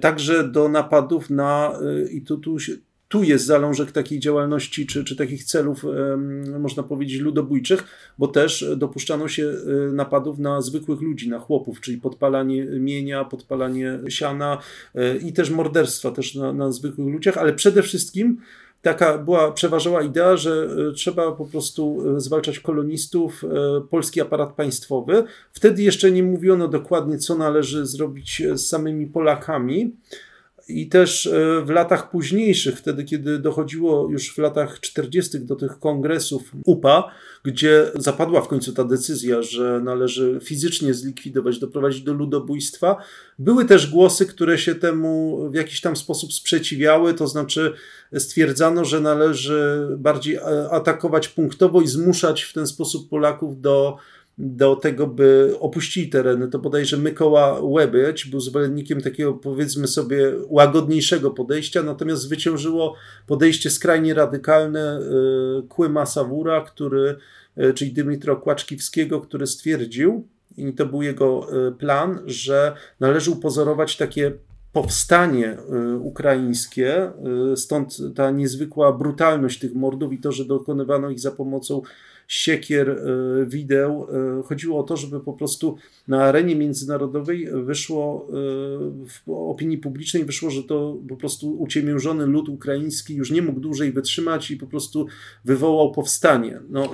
także 0.00 0.48
do 0.48 0.68
napadów 0.68 1.30
na, 1.30 1.78
i 2.10 2.22
tu, 2.22 2.36
tu 2.38 2.56
tu 3.08 3.22
jest 3.22 3.46
zalążek 3.46 3.92
takiej 3.92 4.20
działalności, 4.20 4.86
czy, 4.86 5.04
czy 5.04 5.16
takich 5.16 5.44
celów, 5.44 5.84
można 6.58 6.82
powiedzieć, 6.82 7.20
ludobójczych, 7.20 7.84
bo 8.18 8.28
też 8.28 8.66
dopuszczano 8.76 9.28
się 9.28 9.54
e, 9.88 9.92
napadów 9.92 10.38
na 10.38 10.60
zwykłych 10.60 11.00
ludzi, 11.00 11.28
na 11.28 11.38
chłopów, 11.38 11.80
czyli 11.80 11.98
podpalanie 11.98 12.64
mienia, 12.64 13.24
podpalanie 13.24 13.98
siana 14.08 14.58
e, 14.94 15.16
i 15.16 15.32
też 15.32 15.50
morderstwa 15.50 16.10
też 16.10 16.34
na, 16.34 16.52
na 16.52 16.72
zwykłych 16.72 17.08
ludziach, 17.08 17.38
ale 17.38 17.52
przede 17.52 17.82
wszystkim 17.82 18.40
taka 18.82 19.18
była, 19.18 19.52
przeważała 19.52 20.02
idea, 20.02 20.36
że 20.36 20.68
e, 20.90 20.92
trzeba 20.92 21.32
po 21.32 21.46
prostu 21.46 22.02
zwalczać 22.16 22.60
kolonistów, 22.60 23.44
polski 23.90 24.20
aparat 24.20 24.52
państwowy. 24.52 25.24
Wtedy 25.52 25.82
jeszcze 25.82 26.10
nie 26.10 26.22
mówiono 26.22 26.68
dokładnie, 26.68 27.18
co 27.18 27.38
należy 27.38 27.86
zrobić 27.86 28.42
z 28.54 28.66
samymi 28.66 29.06
Polakami. 29.06 29.96
I 30.68 30.88
też 30.88 31.26
e, 31.26 31.62
w 31.64 31.70
latach 31.70 32.10
późniejszych, 32.10 32.78
wtedy 32.78 33.04
kiedy 33.04 33.38
dochodziło 33.38 34.08
już 34.10 34.34
w 34.34 34.38
latach 34.38 34.80
40. 34.80 35.40
do 35.40 35.56
tych 35.56 35.78
kongresów 35.78 36.52
UPA, 36.64 37.10
gdzie 37.44 37.90
zapadła 37.94 38.40
w 38.40 38.48
końcu 38.48 38.72
ta 38.72 38.84
decyzja, 38.84 39.42
że 39.42 39.80
należy 39.84 40.38
fizycznie 40.42 40.94
zlikwidować, 40.94 41.58
doprowadzić 41.58 42.02
do 42.02 42.12
ludobójstwa, 42.12 42.96
były 43.38 43.64
też 43.64 43.90
głosy, 43.90 44.26
które 44.26 44.58
się 44.58 44.74
temu 44.74 45.40
w 45.50 45.54
jakiś 45.54 45.80
tam 45.80 45.96
sposób 45.96 46.32
sprzeciwiały, 46.32 47.14
to 47.14 47.26
znaczy 47.26 47.72
stwierdzano, 48.18 48.84
że 48.84 49.00
należy 49.00 49.88
bardziej 49.98 50.34
e, 50.34 50.70
atakować 50.70 51.28
punktowo 51.28 51.80
i 51.80 51.88
zmuszać 51.88 52.42
w 52.42 52.52
ten 52.52 52.66
sposób 52.66 53.08
Polaków 53.08 53.60
do 53.60 53.96
do 54.38 54.76
tego, 54.76 55.06
by 55.06 55.54
opuścili 55.60 56.08
tereny, 56.08 56.48
to 56.48 56.58
bodajże 56.58 56.96
Mykoła 56.96 57.60
Łebyć 57.60 58.26
był 58.26 58.40
zwolennikiem 58.40 59.00
takiego, 59.00 59.34
powiedzmy 59.34 59.88
sobie, 59.88 60.32
łagodniejszego 60.48 61.30
podejścia, 61.30 61.82
natomiast 61.82 62.22
zwyciężyło 62.22 62.94
podejście 63.26 63.70
skrajnie 63.70 64.14
radykalne 64.14 65.00
y, 65.00 65.68
Kłyma 65.68 66.06
Sawura, 66.06 66.60
który, 66.60 67.16
y, 67.58 67.74
czyli 67.74 67.92
Dymitra 67.92 68.36
Kłaczkiwskiego, 68.36 69.20
który 69.20 69.46
stwierdził, 69.46 70.28
i 70.56 70.72
to 70.72 70.86
był 70.86 71.02
jego 71.02 71.46
y, 71.68 71.72
plan, 71.72 72.20
że 72.26 72.76
należy 73.00 73.30
upozorować 73.30 73.96
takie 73.96 74.32
powstanie 74.72 75.56
ukraińskie, 76.00 77.10
stąd 77.56 77.98
ta 78.14 78.30
niezwykła 78.30 78.92
brutalność 78.92 79.58
tych 79.58 79.74
mordów 79.74 80.12
i 80.12 80.18
to, 80.18 80.32
że 80.32 80.44
dokonywano 80.44 81.10
ich 81.10 81.20
za 81.20 81.30
pomocą 81.30 81.82
siekier, 82.28 82.90
e, 82.90 83.46
wideł. 83.46 84.06
E, 84.38 84.42
chodziło 84.42 84.80
o 84.80 84.82
to, 84.82 84.96
żeby 84.96 85.20
po 85.20 85.32
prostu 85.32 85.76
na 86.08 86.24
arenie 86.24 86.56
międzynarodowej 86.56 87.48
wyszło, 87.64 88.28
e, 88.28 88.32
w 89.06 89.22
opinii 89.26 89.78
publicznej 89.78 90.24
wyszło, 90.24 90.50
że 90.50 90.62
to 90.62 90.96
po 91.08 91.16
prostu 91.16 91.58
uciemiężony 91.58 92.26
lud 92.26 92.48
ukraiński 92.48 93.14
już 93.14 93.30
nie 93.30 93.42
mógł 93.42 93.60
dłużej 93.60 93.92
wytrzymać 93.92 94.50
i 94.50 94.56
po 94.56 94.66
prostu 94.66 95.06
wywołał 95.44 95.92
powstanie. 95.92 96.60
No, 96.68 96.92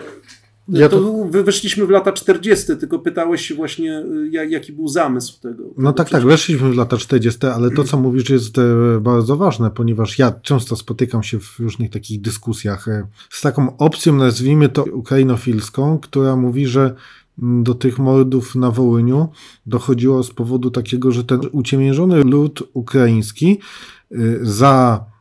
ja 0.68 0.88
to, 0.88 1.01
to 1.01 1.42
wyszliśmy 1.44 1.87
w 1.87 1.90
lata 1.90 2.12
40., 2.12 2.66
tylko 2.81 2.98
pytałeś 2.98 3.46
się 3.46 3.55
właśnie, 3.55 4.05
jaki 4.31 4.72
był 4.72 4.88
zamysł 4.88 5.40
tego. 5.40 5.64
No 5.79 5.92
tak, 5.92 6.11
tak, 6.11 6.25
weszliśmy 6.25 6.70
w 6.70 6.77
lata 6.77 6.96
40., 6.96 7.46
ale 7.46 7.70
to, 7.70 7.85
co 7.85 7.96
mówisz, 7.96 8.31
jest 8.31 8.59
e, 8.59 8.62
bardzo 9.01 9.37
ważne, 9.37 9.70
ponieważ 9.70 10.18
ja 10.18 10.33
często 10.42 10.77
spotykam 10.77 11.22
się 11.22 11.40
w 11.40 11.59
różnych 11.59 11.90
takich 11.90 12.20
dyskusjach 12.20 12.88
e, 12.88 13.07
z 13.31 13.40
taką 13.40 13.77
opcją, 13.77 14.16
nazwijmy 14.16 14.68
to 14.68 14.85
ukrainofilską, 14.85 15.98
która 15.98 16.37
mówi, 16.37 16.66
że 16.66 16.94
mm, 17.42 17.62
do 17.62 17.75
tych 17.75 17.98
mordów 17.98 18.55
na 18.55 18.70
Wołyniu 18.70 19.29
dochodziło 19.66 20.22
z 20.22 20.31
powodu 20.31 20.70
takiego, 20.70 21.12
że 21.12 21.25
ten 21.25 21.40
uciemiężony 21.53 22.25
lud 22.25 22.62
ukraiński 22.72 23.59
e, 24.11 24.16
za 24.42 25.12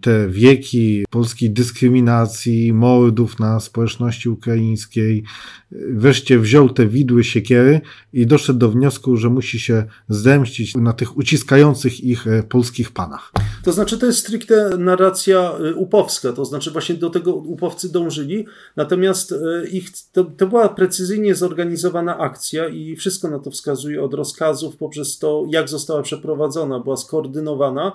te 0.00 0.28
wieki 0.28 1.04
polskiej 1.10 1.50
dyskryminacji, 1.50 2.72
mordów 2.72 3.38
na 3.38 3.60
społeczności 3.60 4.28
ukraińskiej. 4.28 5.24
Wreszcie 5.70 6.38
wziął 6.38 6.70
te 6.70 6.86
widły 6.86 7.24
siekiery 7.24 7.80
i 8.12 8.26
doszedł 8.26 8.58
do 8.58 8.68
wniosku, 8.68 9.16
że 9.16 9.30
musi 9.30 9.60
się 9.60 9.84
zemścić 10.08 10.76
na 10.76 10.92
tych 10.92 11.16
uciskających 11.16 12.04
ich 12.04 12.26
e, 12.26 12.42
polskich 12.42 12.90
panach. 12.90 13.32
To 13.64 13.72
znaczy, 13.72 13.98
to 13.98 14.06
jest 14.06 14.18
stricte 14.18 14.78
narracja 14.78 15.52
e, 15.52 15.74
upowska, 15.74 16.32
to 16.32 16.44
znaczy 16.44 16.70
właśnie 16.70 16.94
do 16.94 17.10
tego 17.10 17.34
upowcy 17.34 17.92
dążyli, 17.92 18.46
natomiast 18.76 19.32
e, 19.32 19.68
ich, 19.68 19.90
to, 20.12 20.24
to 20.24 20.46
była 20.46 20.68
precyzyjnie 20.68 21.34
zorganizowana 21.34 22.18
akcja 22.18 22.68
i 22.68 22.96
wszystko 22.96 23.28
na 23.28 23.38
to 23.38 23.50
wskazuje 23.50 24.02
od 24.02 24.14
rozkazów 24.14 24.76
poprzez 24.76 25.18
to, 25.18 25.46
jak 25.50 25.68
została 25.68 26.02
przeprowadzona, 26.02 26.80
była 26.80 26.96
skoordynowana 26.96 27.92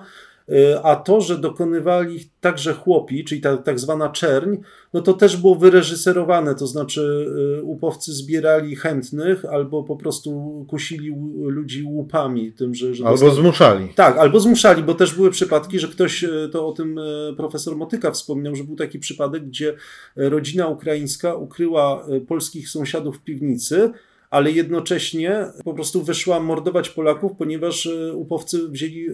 a 0.82 0.96
to, 0.96 1.20
że 1.20 1.38
dokonywali 1.38 2.20
także 2.40 2.72
chłopi, 2.72 3.24
czyli 3.24 3.40
ta 3.40 3.56
tak 3.56 3.80
zwana 3.80 4.08
czerń, 4.08 4.56
no 4.92 5.00
to 5.00 5.12
też 5.12 5.36
było 5.36 5.54
wyreżyserowane, 5.54 6.54
to 6.54 6.66
znaczy 6.66 7.26
y, 7.60 7.62
upowcy 7.62 8.12
zbierali 8.12 8.76
chętnych 8.76 9.44
albo 9.44 9.82
po 9.82 9.96
prostu 9.96 10.64
kusili 10.68 11.14
ludzi 11.42 11.84
łupami. 11.84 12.52
Tym, 12.52 12.74
że, 12.74 12.94
że 12.94 13.04
albo 13.04 13.18
dostali... 13.18 13.42
zmuszali. 13.42 13.88
Tak, 13.94 14.18
albo 14.18 14.40
zmuszali, 14.40 14.82
bo 14.82 14.94
też 14.94 15.14
były 15.14 15.30
przypadki, 15.30 15.78
że 15.78 15.88
ktoś, 15.88 16.24
y, 16.24 16.48
to 16.52 16.68
o 16.68 16.72
tym 16.72 17.00
profesor 17.36 17.76
Motyka 17.76 18.10
wspominał, 18.10 18.54
że 18.54 18.64
był 18.64 18.76
taki 18.76 18.98
przypadek, 18.98 19.46
gdzie 19.46 19.74
rodzina 20.16 20.68
ukraińska 20.68 21.34
ukryła 21.34 22.06
polskich 22.28 22.68
sąsiadów 22.68 23.16
w 23.16 23.20
piwnicy, 23.20 23.92
ale 24.34 24.50
jednocześnie 24.50 25.46
po 25.64 25.74
prostu 25.74 26.02
wyszła 26.02 26.40
mordować 26.40 26.90
Polaków, 26.90 27.32
ponieważ 27.38 27.86
e, 27.86 28.12
upowcy 28.14 28.68
wzięli 28.68 29.06
e, 29.08 29.12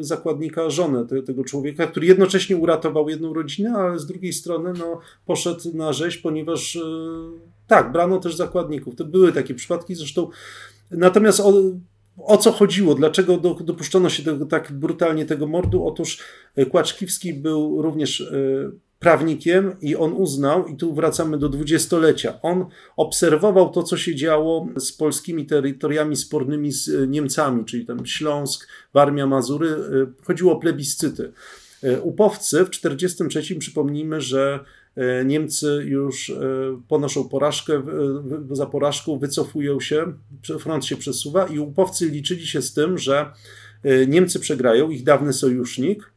zakładnika, 0.00 0.70
żonę 0.70 1.06
tego 1.26 1.44
człowieka, 1.44 1.86
który 1.86 2.06
jednocześnie 2.06 2.56
uratował 2.56 3.08
jedną 3.08 3.34
rodzinę, 3.34 3.72
ale 3.72 3.98
z 3.98 4.06
drugiej 4.06 4.32
strony 4.32 4.72
no, 4.78 5.00
poszedł 5.26 5.76
na 5.76 5.92
rzeź, 5.92 6.18
ponieważ 6.18 6.76
e, 6.76 6.80
tak, 7.66 7.92
brano 7.92 8.18
też 8.18 8.36
zakładników. 8.36 8.96
To 8.96 9.04
były 9.04 9.32
takie 9.32 9.54
przypadki, 9.54 9.94
zresztą 9.94 10.28
natomiast 10.90 11.40
o, 11.40 11.52
o 12.16 12.36
co 12.36 12.52
chodziło? 12.52 12.94
Dlaczego 12.94 13.36
dopuszczono 13.60 14.08
się 14.10 14.22
tak 14.48 14.72
brutalnie 14.72 15.24
tego 15.24 15.46
mordu? 15.46 15.86
Otóż 15.86 16.18
Kłaczkiwski 16.70 17.34
był 17.34 17.82
również 17.82 18.32
prawnikiem 18.98 19.76
i 19.80 19.96
on 19.96 20.12
uznał, 20.12 20.66
i 20.66 20.76
tu 20.76 20.94
wracamy 20.94 21.38
do 21.38 21.48
dwudziestolecia, 21.48 22.42
on 22.42 22.66
obserwował 22.96 23.70
to, 23.70 23.82
co 23.82 23.96
się 23.96 24.14
działo 24.14 24.68
z 24.76 24.92
polskimi 24.92 25.46
terytoriami 25.46 26.16
spornymi 26.16 26.72
z 26.72 26.88
e, 26.88 27.06
Niemcami, 27.06 27.64
czyli 27.64 27.86
tam 27.86 28.06
Śląsk, 28.06 28.68
Warmia, 28.94 29.26
Mazury. 29.26 29.68
E, 29.68 29.76
chodziło 30.24 30.52
o 30.52 30.56
plebiscyty. 30.56 31.32
E, 31.82 32.00
upowcy 32.00 32.64
w 32.64 32.70
1943 32.70 33.56
przypomnijmy, 33.56 34.20
że 34.20 34.60
Niemcy 35.24 35.82
już 35.84 36.32
ponoszą 36.88 37.28
porażkę, 37.28 37.82
za 38.50 38.66
porażką 38.66 39.18
wycofują 39.18 39.80
się, 39.80 40.12
front 40.58 40.84
się 40.84 40.96
przesuwa 40.96 41.46
i 41.46 41.58
upowcy 41.58 42.08
liczyli 42.08 42.46
się 42.46 42.62
z 42.62 42.72
tym, 42.72 42.98
że 42.98 43.32
Niemcy 44.08 44.40
przegrają, 44.40 44.90
ich 44.90 45.04
dawny 45.04 45.32
sojusznik, 45.32 46.12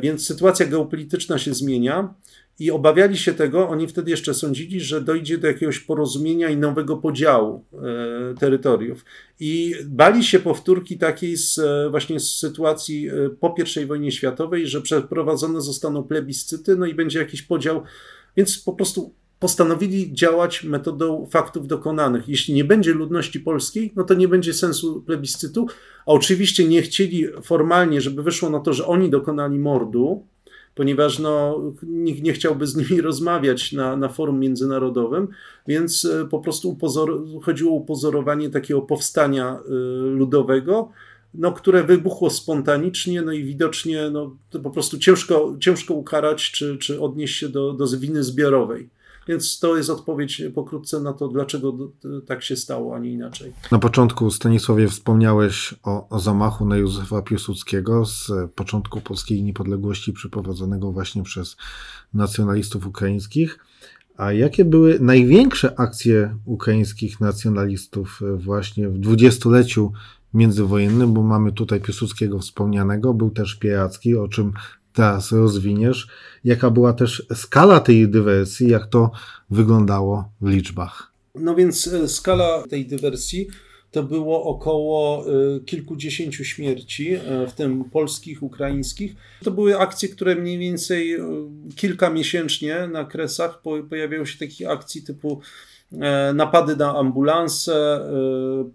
więc 0.00 0.26
sytuacja 0.26 0.66
geopolityczna 0.66 1.38
się 1.38 1.54
zmienia 1.54 2.14
i 2.58 2.70
obawiali 2.70 3.16
się 3.16 3.34
tego, 3.34 3.68
oni 3.68 3.88
wtedy 3.88 4.10
jeszcze 4.10 4.34
sądzili, 4.34 4.80
że 4.80 5.00
dojdzie 5.00 5.38
do 5.38 5.46
jakiegoś 5.46 5.78
porozumienia 5.78 6.48
i 6.48 6.56
nowego 6.56 6.96
podziału 6.96 7.64
e, 7.72 8.34
terytoriów. 8.34 9.04
I 9.40 9.74
bali 9.84 10.24
się 10.24 10.38
powtórki 10.38 10.98
takiej 10.98 11.36
z, 11.36 11.58
e, 11.58 11.90
właśnie 11.90 12.20
z 12.20 12.38
sytuacji 12.38 13.10
po 13.40 13.54
I 13.82 13.86
wojnie 13.86 14.12
światowej, 14.12 14.66
że 14.66 14.80
przeprowadzone 14.80 15.60
zostaną 15.60 16.02
plebiscyty, 16.02 16.76
no 16.76 16.86
i 16.86 16.94
będzie 16.94 17.18
jakiś 17.18 17.42
podział, 17.42 17.82
więc 18.36 18.58
po 18.58 18.72
prostu 18.72 19.14
postanowili 19.40 20.12
działać 20.12 20.64
metodą 20.64 21.26
faktów 21.30 21.66
dokonanych. 21.66 22.28
Jeśli 22.28 22.54
nie 22.54 22.64
będzie 22.64 22.94
ludności 22.94 23.40
polskiej, 23.40 23.92
no 23.96 24.04
to 24.04 24.14
nie 24.14 24.28
będzie 24.28 24.54
sensu 24.54 25.02
plebiscytu. 25.02 25.66
A 26.06 26.12
oczywiście 26.12 26.68
nie 26.68 26.82
chcieli 26.82 27.26
formalnie, 27.42 28.00
żeby 28.00 28.22
wyszło 28.22 28.50
na 28.50 28.60
to, 28.60 28.72
że 28.72 28.86
oni 28.86 29.10
dokonali 29.10 29.58
mordu, 29.58 30.26
ponieważ 30.74 31.18
no, 31.18 31.60
nikt 31.82 32.22
nie 32.22 32.32
chciałby 32.32 32.66
z 32.66 32.76
nimi 32.76 33.00
rozmawiać 33.08 33.72
na, 33.72 33.96
na 33.96 34.08
forum 34.08 34.40
międzynarodowym, 34.40 35.28
więc 35.68 36.04
e, 36.04 36.28
po 36.30 36.40
prostu 36.40 36.70
upozor, 36.70 37.22
chodziło 37.42 37.72
o 37.72 37.74
upozorowanie 37.74 38.50
takiego 38.50 38.82
powstania 38.82 39.58
y, 39.66 39.70
ludowego, 40.10 40.90
no, 41.34 41.52
które 41.52 41.84
wybuchło 41.84 42.30
spontanicznie, 42.30 43.22
no 43.22 43.32
i 43.32 43.44
widocznie 43.44 44.10
no, 44.10 44.36
po 44.62 44.70
prostu 44.70 44.98
ciężko, 44.98 45.56
ciężko 45.60 45.94
ukarać 45.94 46.50
czy, 46.50 46.78
czy 46.78 47.00
odnieść 47.00 47.38
się 47.38 47.48
do, 47.48 47.72
do 47.72 47.86
winy 47.86 48.22
zbiorowej. 48.22 48.88
Więc 49.28 49.58
to 49.58 49.76
jest 49.76 49.90
odpowiedź 49.90 50.42
pokrótce 50.54 51.00
na 51.00 51.12
to, 51.12 51.28
dlaczego 51.28 51.74
tak 52.26 52.42
się 52.42 52.56
stało, 52.56 52.96
a 52.96 52.98
nie 52.98 53.12
inaczej. 53.12 53.52
Na 53.72 53.78
początku, 53.78 54.30
Stanisławie, 54.30 54.88
wspomniałeś 54.88 55.74
o, 55.82 56.08
o 56.08 56.20
zamachu 56.20 56.66
na 56.66 56.76
Józefa 56.76 57.22
Piłsudskiego 57.22 58.04
z 58.04 58.30
początku 58.54 59.00
polskiej 59.00 59.42
niepodległości 59.42 60.12
przeprowadzonego 60.12 60.92
właśnie 60.92 61.22
przez 61.22 61.56
nacjonalistów 62.14 62.86
ukraińskich. 62.86 63.58
A 64.16 64.32
jakie 64.32 64.64
były 64.64 65.00
największe 65.00 65.80
akcje 65.80 66.36
ukraińskich 66.44 67.20
nacjonalistów 67.20 68.20
właśnie 68.36 68.88
w 68.88 68.98
dwudziestoleciu 68.98 69.92
międzywojennym, 70.34 71.14
bo 71.14 71.22
mamy 71.22 71.52
tutaj 71.52 71.80
Piłsudskiego 71.80 72.38
wspomnianego, 72.38 73.14
był 73.14 73.30
też 73.30 73.54
Pieracki, 73.54 74.16
o 74.16 74.28
czym 74.28 74.52
teraz 74.98 75.32
rozwiniesz. 75.32 76.08
Jaka 76.44 76.70
była 76.70 76.92
też 76.92 77.26
skala 77.34 77.80
tej 77.80 78.08
dywersji, 78.08 78.68
jak 78.68 78.86
to 78.86 79.10
wyglądało 79.50 80.32
w 80.40 80.48
liczbach? 80.48 81.12
No 81.34 81.54
więc 81.54 81.86
e, 81.86 82.08
skala 82.08 82.62
tej 82.70 82.86
dywersji 82.86 83.48
to 83.90 84.02
było 84.02 84.44
około 84.44 85.24
e, 85.26 85.60
kilkudziesięciu 85.60 86.44
śmierci, 86.44 87.14
e, 87.14 87.46
w 87.46 87.52
tym 87.52 87.84
polskich, 87.84 88.42
ukraińskich. 88.42 89.14
To 89.44 89.50
były 89.50 89.78
akcje, 89.78 90.08
które 90.08 90.34
mniej 90.34 90.58
więcej 90.58 91.16
kilka 91.76 92.10
miesięcznie 92.10 92.88
na 92.92 93.04
kresach 93.04 93.62
pojawiały 93.90 94.26
się 94.26 94.38
takich 94.38 94.70
akcji 94.70 95.02
typu 95.02 95.40
napady 96.34 96.76
na 96.76 96.96
ambulanse, 96.96 98.00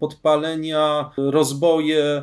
podpalenia, 0.00 1.10
rozboje, 1.16 2.22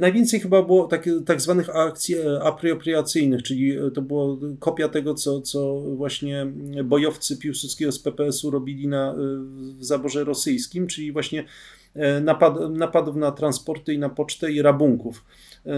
Najwięcej 0.00 0.40
chyba 0.40 0.62
było 0.62 0.86
tak, 0.86 1.08
tak 1.26 1.40
zwanych 1.40 1.76
akcji 1.76 2.14
apropriacyjnych, 2.42 3.42
czyli 3.42 3.76
to 3.94 4.02
była 4.02 4.36
kopia 4.58 4.88
tego, 4.88 5.14
co, 5.14 5.40
co 5.40 5.80
właśnie 5.80 6.46
bojowcy 6.84 7.36
Piłsudskiego 7.36 7.92
z 7.92 7.98
PPS-u 7.98 8.50
robili 8.50 8.88
na, 8.88 9.14
w 9.78 9.84
zaborze 9.84 10.24
rosyjskim, 10.24 10.86
czyli 10.86 11.12
właśnie 11.12 11.44
napad, 12.22 12.54
napadów 12.70 13.16
na 13.16 13.32
transporty 13.32 13.94
i 13.94 13.98
na 13.98 14.08
pocztę 14.08 14.52
i 14.52 14.62
rabunków. 14.62 15.24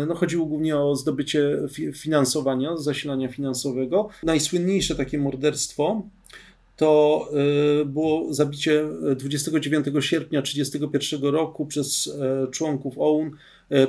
No, 0.09 0.14
chodziło 0.14 0.46
głównie 0.46 0.77
o 0.77 0.96
zdobycie 0.96 1.59
finansowania, 1.94 2.77
zasilania 2.77 3.29
finansowego. 3.29 4.09
Najsłynniejsze 4.22 4.94
takie 4.94 5.18
morderstwo 5.18 6.03
to 6.77 7.29
było 7.87 8.35
zabicie 8.35 8.85
29 9.16 9.87
sierpnia 10.01 10.42
1931 10.42 11.31
roku 11.35 11.66
przez 11.66 12.18
członków 12.51 12.99
OUN 12.99 13.31
E, 13.31 13.37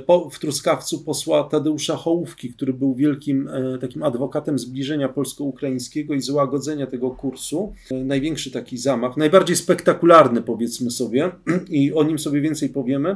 po, 0.05 0.29
w 0.29 0.39
Truskawcu 0.39 1.03
posła 1.03 1.43
Tadeusza 1.43 1.95
Hołówki, 1.95 2.53
który 2.53 2.73
był 2.73 2.95
wielkim 2.95 3.47
e, 3.47 3.77
takim 3.77 4.03
adwokatem 4.03 4.59
zbliżenia 4.59 5.09
polsko-ukraińskiego 5.09 6.13
i 6.13 6.21
złagodzenia 6.21 6.87
tego 6.87 7.11
kursu. 7.11 7.73
E, 7.91 7.95
największy 7.95 8.51
taki 8.51 8.77
zamach, 8.77 9.17
najbardziej 9.17 9.55
spektakularny 9.55 10.41
powiedzmy 10.41 10.91
sobie 10.91 11.31
i 11.69 11.93
o 11.93 12.03
nim 12.03 12.19
sobie 12.19 12.41
więcej 12.41 12.69
powiemy. 12.69 13.15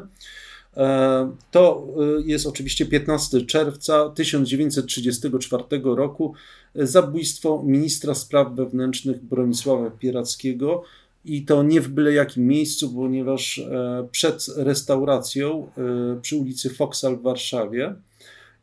To 1.51 1.87
jest 2.25 2.47
oczywiście 2.47 2.85
15 2.85 3.45
czerwca 3.45 4.09
1934 4.09 5.63
roku 5.83 6.33
zabójstwo 6.75 7.63
ministra 7.65 8.15
spraw 8.15 8.55
wewnętrznych 8.55 9.23
Bronisława 9.23 9.89
Pierackiego 9.89 10.83
i 11.25 11.45
to 11.45 11.63
nie 11.63 11.81
w 11.81 11.87
byle 11.87 12.13
jakim 12.13 12.47
miejscu, 12.47 12.93
ponieważ 12.93 13.59
e, 13.59 14.07
przed 14.11 14.47
restauracją 14.57 15.71
e, 15.77 16.21
przy 16.21 16.35
ulicy 16.35 16.69
Foksal 16.69 17.17
w 17.17 17.21
Warszawie. 17.21 17.95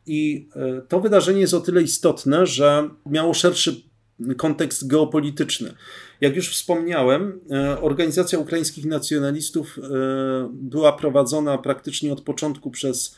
I 0.05 0.47
e, 0.55 0.81
to 0.87 0.99
wydarzenie 0.99 1.41
jest 1.41 1.53
o 1.53 1.59
tyle 1.59 1.81
istotne, 1.81 2.45
że 2.45 2.89
miało 3.05 3.33
szerszy 3.33 3.81
kontekst 4.37 4.87
geopolityczny. 4.87 5.73
Jak 6.21 6.35
już 6.35 6.49
wspomniałem, 6.49 7.39
organizacja 7.81 8.39
ukraińskich 8.39 8.85
nacjonalistów 8.85 9.79
była 10.51 10.93
prowadzona 10.93 11.57
praktycznie 11.57 12.13
od 12.13 12.21
początku 12.21 12.71
przez 12.71 13.15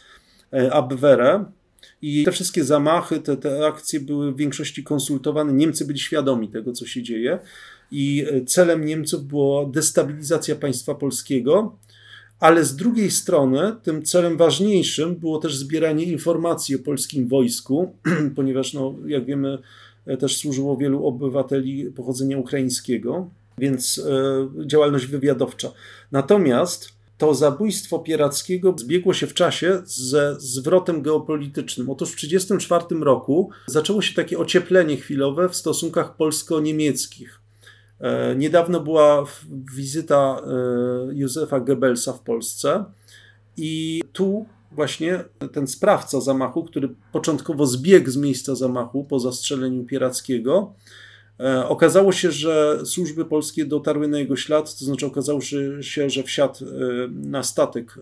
Abwehrę. 0.72 1.46
I 2.02 2.24
te 2.24 2.32
wszystkie 2.32 2.64
zamachy, 2.64 3.20
te, 3.20 3.38
te 3.38 3.68
akcje 3.68 4.00
były 4.00 4.32
w 4.32 4.38
większości 4.38 4.84
konsultowane. 4.84 5.54
Niemcy 5.54 5.86
byli 5.86 6.00
świadomi 6.00 6.50
tego, 6.50 6.74
co 6.74 6.86
się 6.86 7.04
dzieje 7.04 7.40
i 7.92 8.26
celem 8.46 8.86
Niemców 8.86 9.26
była 9.26 9.66
destabilizacja 9.66 10.56
państwa 10.56 10.96
polskiego, 10.96 11.76
ale 12.40 12.66
z 12.66 12.76
drugiej 12.76 13.12
strony 13.12 13.76
tym 13.84 14.04
celem 14.04 14.38
ważniejszym 14.38 15.16
było 15.16 15.40
też 15.40 15.56
zbieranie 15.56 16.04
informacji 16.04 16.76
o 16.76 16.80
polskim 16.80 17.28
wojsku, 17.28 17.96
ponieważ, 18.36 18.74
no, 18.74 18.96
jak 19.06 19.26
wiemy, 19.26 19.58
też 20.20 20.38
służyło 20.38 20.78
wielu 20.78 21.06
obywateli 21.06 21.86
pochodzenia 21.86 22.38
ukraińskiego, 22.38 23.30
więc 23.58 24.02
e, 24.10 24.68
działalność 24.68 25.06
wywiadowcza. 25.06 25.72
Natomiast 26.12 26.90
to 27.18 27.34
zabójstwo 27.34 28.00
Pierackiego 28.00 28.76
zbiegło 28.78 29.14
się 29.14 29.28
w 29.28 29.34
czasie 29.34 29.82
ze 29.86 30.36
zwrotem 30.40 31.02
geopolitycznym. 31.02 31.90
Otóż 31.90 32.12
w 32.12 32.16
1934 32.16 33.04
roku 33.04 33.50
zaczęło 33.68 34.02
się 34.02 34.14
takie 34.14 34.38
ocieplenie 34.40 34.98
chwilowe 34.98 35.50
w 35.50 35.56
stosunkach 35.56 36.16
polsko-niemieckich. 36.16 37.41
E, 38.02 38.36
niedawno 38.36 38.80
była 38.80 39.26
wizyta 39.76 40.42
e, 40.42 41.14
Józefa 41.14 41.60
Goebbelsa 41.60 42.14
w 42.14 42.22
Polsce 42.22 42.86
i 43.58 44.02
tu 44.14 44.46
właśnie 44.72 45.24
ten 45.52 45.68
sprawca 45.68 46.22
zamachu, 46.22 46.64
który 46.64 46.90
początkowo 47.12 47.66
zbiegł 47.66 48.10
z 48.10 48.18
miejsca 48.18 48.56
zamachu 48.56 49.04
po 49.04 49.20
zastrzeleniu 49.20 49.84
Pierackiego, 49.84 50.74
e, 51.40 51.68
Okazało 51.68 52.12
się, 52.12 52.32
że 52.32 52.80
służby 52.86 53.26
polskie 53.26 53.66
dotarły 53.66 54.08
na 54.08 54.20
jego 54.20 54.36
ślad, 54.36 54.80
to 54.80 54.86
znaczy 54.86 55.06
okazało 55.06 55.42
się, 55.42 56.10
że 56.10 56.24
wsiadł 56.24 56.66
na 57.10 57.44
statek 57.44 58.00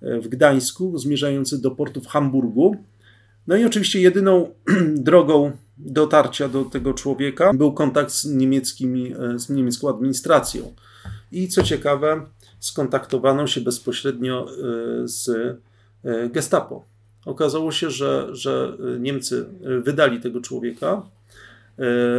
w 0.00 0.28
Gdańsku 0.28 0.98
zmierzający 0.98 1.62
do 1.62 1.70
portu 1.70 2.00
w 2.00 2.06
Hamburgu. 2.06 2.76
No 3.46 3.56
i 3.56 3.64
oczywiście 3.64 4.00
jedyną 4.00 4.50
drogą 5.08 5.52
dotarcia 5.78 6.48
do 6.48 6.64
tego 6.64 6.94
człowieka 6.94 7.52
był 7.54 7.72
kontakt 7.72 8.12
z, 8.12 8.24
niemieckimi, 8.24 9.14
e, 9.18 9.38
z 9.38 9.50
niemiecką 9.50 9.88
administracją. 9.88 10.74
I 11.32 11.48
co 11.48 11.62
ciekawe, 11.62 12.26
skontaktowano 12.60 13.46
się 13.46 13.60
bezpośrednio 13.60 14.46
e, 14.46 15.08
z 15.08 15.28
e, 16.04 16.28
Gestapo. 16.28 16.84
Okazało 17.26 17.72
się, 17.72 17.90
że, 17.90 18.28
że 18.32 18.76
Niemcy 19.00 19.46
wydali 19.84 20.20
tego 20.20 20.40
człowieka. 20.40 21.02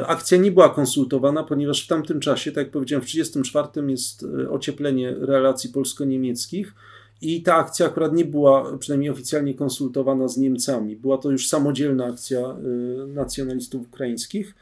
Akcja 0.08 0.38
nie 0.38 0.52
była 0.52 0.70
konsultowana, 0.70 1.44
ponieważ 1.44 1.84
w 1.84 1.88
tamtym 1.88 2.20
czasie, 2.20 2.52
tak 2.52 2.64
jak 2.64 2.72
powiedziałem, 2.72 3.02
w 3.02 3.06
1934 3.06 3.92
jest 3.92 4.26
ocieplenie 4.50 5.16
relacji 5.20 5.70
polsko-niemieckich 5.70 6.74
i 7.22 7.44
ta 7.44 7.56
akcja 7.56 7.86
akurat 7.86 8.14
nie 8.14 8.26
była 8.26 8.78
przynajmniej 8.78 9.10
oficjalnie 9.10 9.54
konsultowana 9.54 10.28
z 10.28 10.38
Niemcami. 10.38 10.96
Była 10.96 11.18
to 11.18 11.32
już 11.32 11.48
samodzielna 11.48 12.06
akcja 12.06 12.40
y, 12.40 13.08
nacjonalistów 13.08 13.82
ukraińskich. 13.88 14.56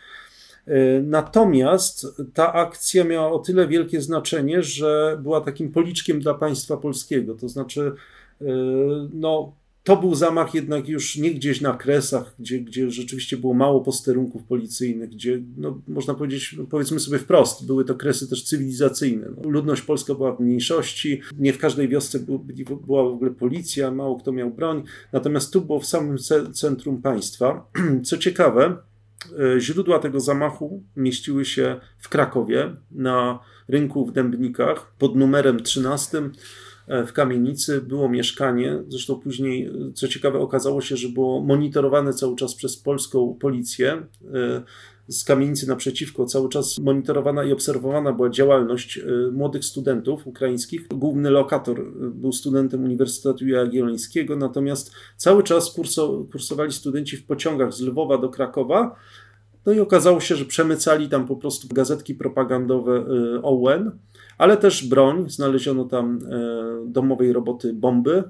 Y, 0.67 1.03
natomiast 1.03 2.07
ta 2.33 2.53
akcja 2.53 3.03
miała 3.03 3.31
o 3.31 3.39
tyle 3.39 3.67
wielkie 3.67 4.01
znaczenie, 4.01 4.63
że 4.63 5.19
była 5.23 5.41
takim 5.41 5.71
policzkiem 5.71 6.19
dla 6.19 6.33
państwa 6.33 6.77
polskiego. 6.77 7.35
To 7.35 7.49
znaczy, 7.49 7.91
y, 8.41 8.45
no, 9.13 9.53
to 9.87 9.97
był 9.97 10.15
zamach 10.15 10.53
jednak 10.53 10.89
już 10.89 11.15
nie 11.15 11.31
gdzieś 11.31 11.61
na 11.61 11.73
kresach, 11.73 12.35
gdzie, 12.39 12.59
gdzie 12.59 12.91
rzeczywiście 12.91 13.37
było 13.37 13.53
mało 13.53 13.81
posterunków 13.81 14.43
policyjnych, 14.43 15.09
gdzie, 15.09 15.41
no, 15.57 15.81
można 15.87 16.13
powiedzieć, 16.13 16.55
no, 16.57 16.65
powiedzmy 16.69 16.99
sobie 16.99 17.19
wprost, 17.19 17.65
były 17.67 17.85
to 17.85 17.95
kresy 17.95 18.29
też 18.29 18.43
cywilizacyjne. 18.43 19.27
No, 19.37 19.49
ludność 19.49 19.81
polska 19.81 20.13
była 20.13 20.35
w 20.35 20.39
mniejszości, 20.39 21.21
nie 21.39 21.53
w 21.53 21.57
każdej 21.57 21.87
wiosce 21.87 22.19
była 22.85 23.03
w 23.03 23.13
ogóle 23.13 23.31
policja, 23.31 23.91
mało 23.91 24.15
kto 24.19 24.31
miał 24.31 24.51
broń, 24.51 24.83
natomiast 25.13 25.53
tu 25.53 25.61
było 25.61 25.79
w 25.79 25.85
samym 25.85 26.17
centrum 26.53 27.01
państwa. 27.01 27.69
Co 28.07 28.17
ciekawe, 28.17 28.77
e, 29.39 29.59
źródła 29.59 29.99
tego 29.99 30.19
zamachu 30.19 30.83
mieściły 30.95 31.45
się 31.45 31.79
w 31.99 32.09
Krakowie, 32.09 32.75
na 32.91 33.39
rynku 33.67 34.05
w 34.05 34.11
Dębnikach 34.11 34.91
pod 34.99 35.15
numerem 35.15 35.63
13 35.63 36.17
E, 36.17 36.29
w 36.87 37.13
kamienicy 37.13 37.81
było 37.81 38.09
mieszkanie. 38.09 38.83
Zresztą 38.87 39.19
później, 39.19 39.71
co 39.93 40.07
ciekawe, 40.07 40.39
okazało 40.39 40.81
się, 40.81 40.97
że 40.97 41.09
było 41.09 41.41
monitorowane 41.41 42.13
cały 42.13 42.35
czas 42.35 42.55
przez 42.55 42.77
polską 42.77 43.37
policję. 43.39 44.03
E, 44.33 44.63
z 45.07 45.23
kamienicy 45.23 45.67
naprzeciwko 45.67 46.25
cały 46.25 46.49
czas 46.49 46.77
monitorowana 46.77 47.43
i 47.43 47.51
obserwowana 47.51 48.13
była 48.13 48.29
działalność 48.29 48.97
e, 48.97 49.31
młodych 49.31 49.65
studentów 49.65 50.27
ukraińskich. 50.27 50.87
Główny 50.87 51.29
lokator 51.29 51.91
był 51.95 52.31
studentem 52.31 52.83
Uniwersytetu 52.83 53.47
Jagiellońskiego, 53.47 54.35
natomiast 54.35 54.91
cały 55.17 55.43
czas 55.43 55.71
kurso, 55.71 56.25
kursowali 56.31 56.71
studenci 56.71 57.17
w 57.17 57.25
pociągach 57.25 57.73
z 57.73 57.81
Lwowa 57.81 58.17
do 58.17 58.29
Krakowa. 58.29 58.95
No 59.65 59.73
i 59.73 59.79
okazało 59.79 60.19
się, 60.19 60.35
że 60.35 60.45
przemycali 60.45 61.09
tam 61.09 61.27
po 61.27 61.35
prostu 61.35 61.67
gazetki 61.67 62.15
propagandowe 62.15 63.05
OUN 63.43 63.91
ale 64.37 64.57
też 64.57 64.87
broń. 64.87 65.29
Znaleziono 65.29 65.85
tam 65.85 66.19
e, 66.31 66.91
domowej 66.91 67.33
roboty 67.33 67.73
bomby, 67.73 68.23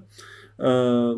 e, 0.60 1.16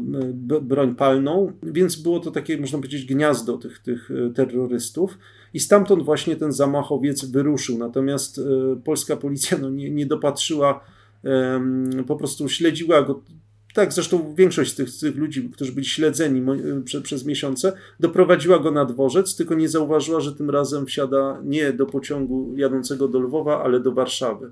broń 0.62 0.96
palną, 0.96 1.52
więc 1.64 1.96
było 1.96 2.20
to 2.20 2.32
takie, 2.32 2.58
można 2.58 2.78
powiedzieć, 2.78 3.06
gniazdo 3.06 3.58
tych, 3.58 3.80
tych 3.80 4.12
e, 4.12 4.34
terrorystów. 4.34 5.18
I 5.54 5.60
stamtąd 5.60 6.04
właśnie 6.04 6.36
ten 6.36 6.52
zamachowiec 6.52 7.26
wyruszył. 7.26 7.78
Natomiast 7.78 8.42
polska 8.84 9.18
policja 9.18 9.58
no, 9.58 9.70
nie, 9.70 9.92
nie 9.92 10.06
dopatrzyła, 10.06 10.84
po 12.08 12.16
prostu 12.16 12.50
śledziła 12.50 13.02
go. 13.02 13.22
Tak, 13.74 13.94
zresztą 13.94 14.36
większość 14.36 14.74
tych, 14.74 15.00
tych 15.00 15.16
ludzi, 15.16 15.50
którzy 15.50 15.72
byli 15.72 15.86
śledzeni 15.86 16.46
prze, 16.86 17.02
przez 17.02 17.26
miesiące, 17.26 17.74
doprowadziła 18.00 18.60
go 18.60 18.72
na 18.72 18.86
dworzec, 18.86 19.36
tylko 19.36 19.56
nie 19.56 19.70
zauważyła, 19.70 20.20
że 20.20 20.36
tym 20.36 20.50
razem 20.50 20.86
wsiada 20.86 21.42
nie 21.44 21.74
do 21.74 21.86
pociągu 21.86 22.54
jadącego 22.58 23.08
do 23.08 23.20
Lwowa, 23.20 23.64
ale 23.64 23.80
do 23.80 23.92
Warszawy. 23.92 24.52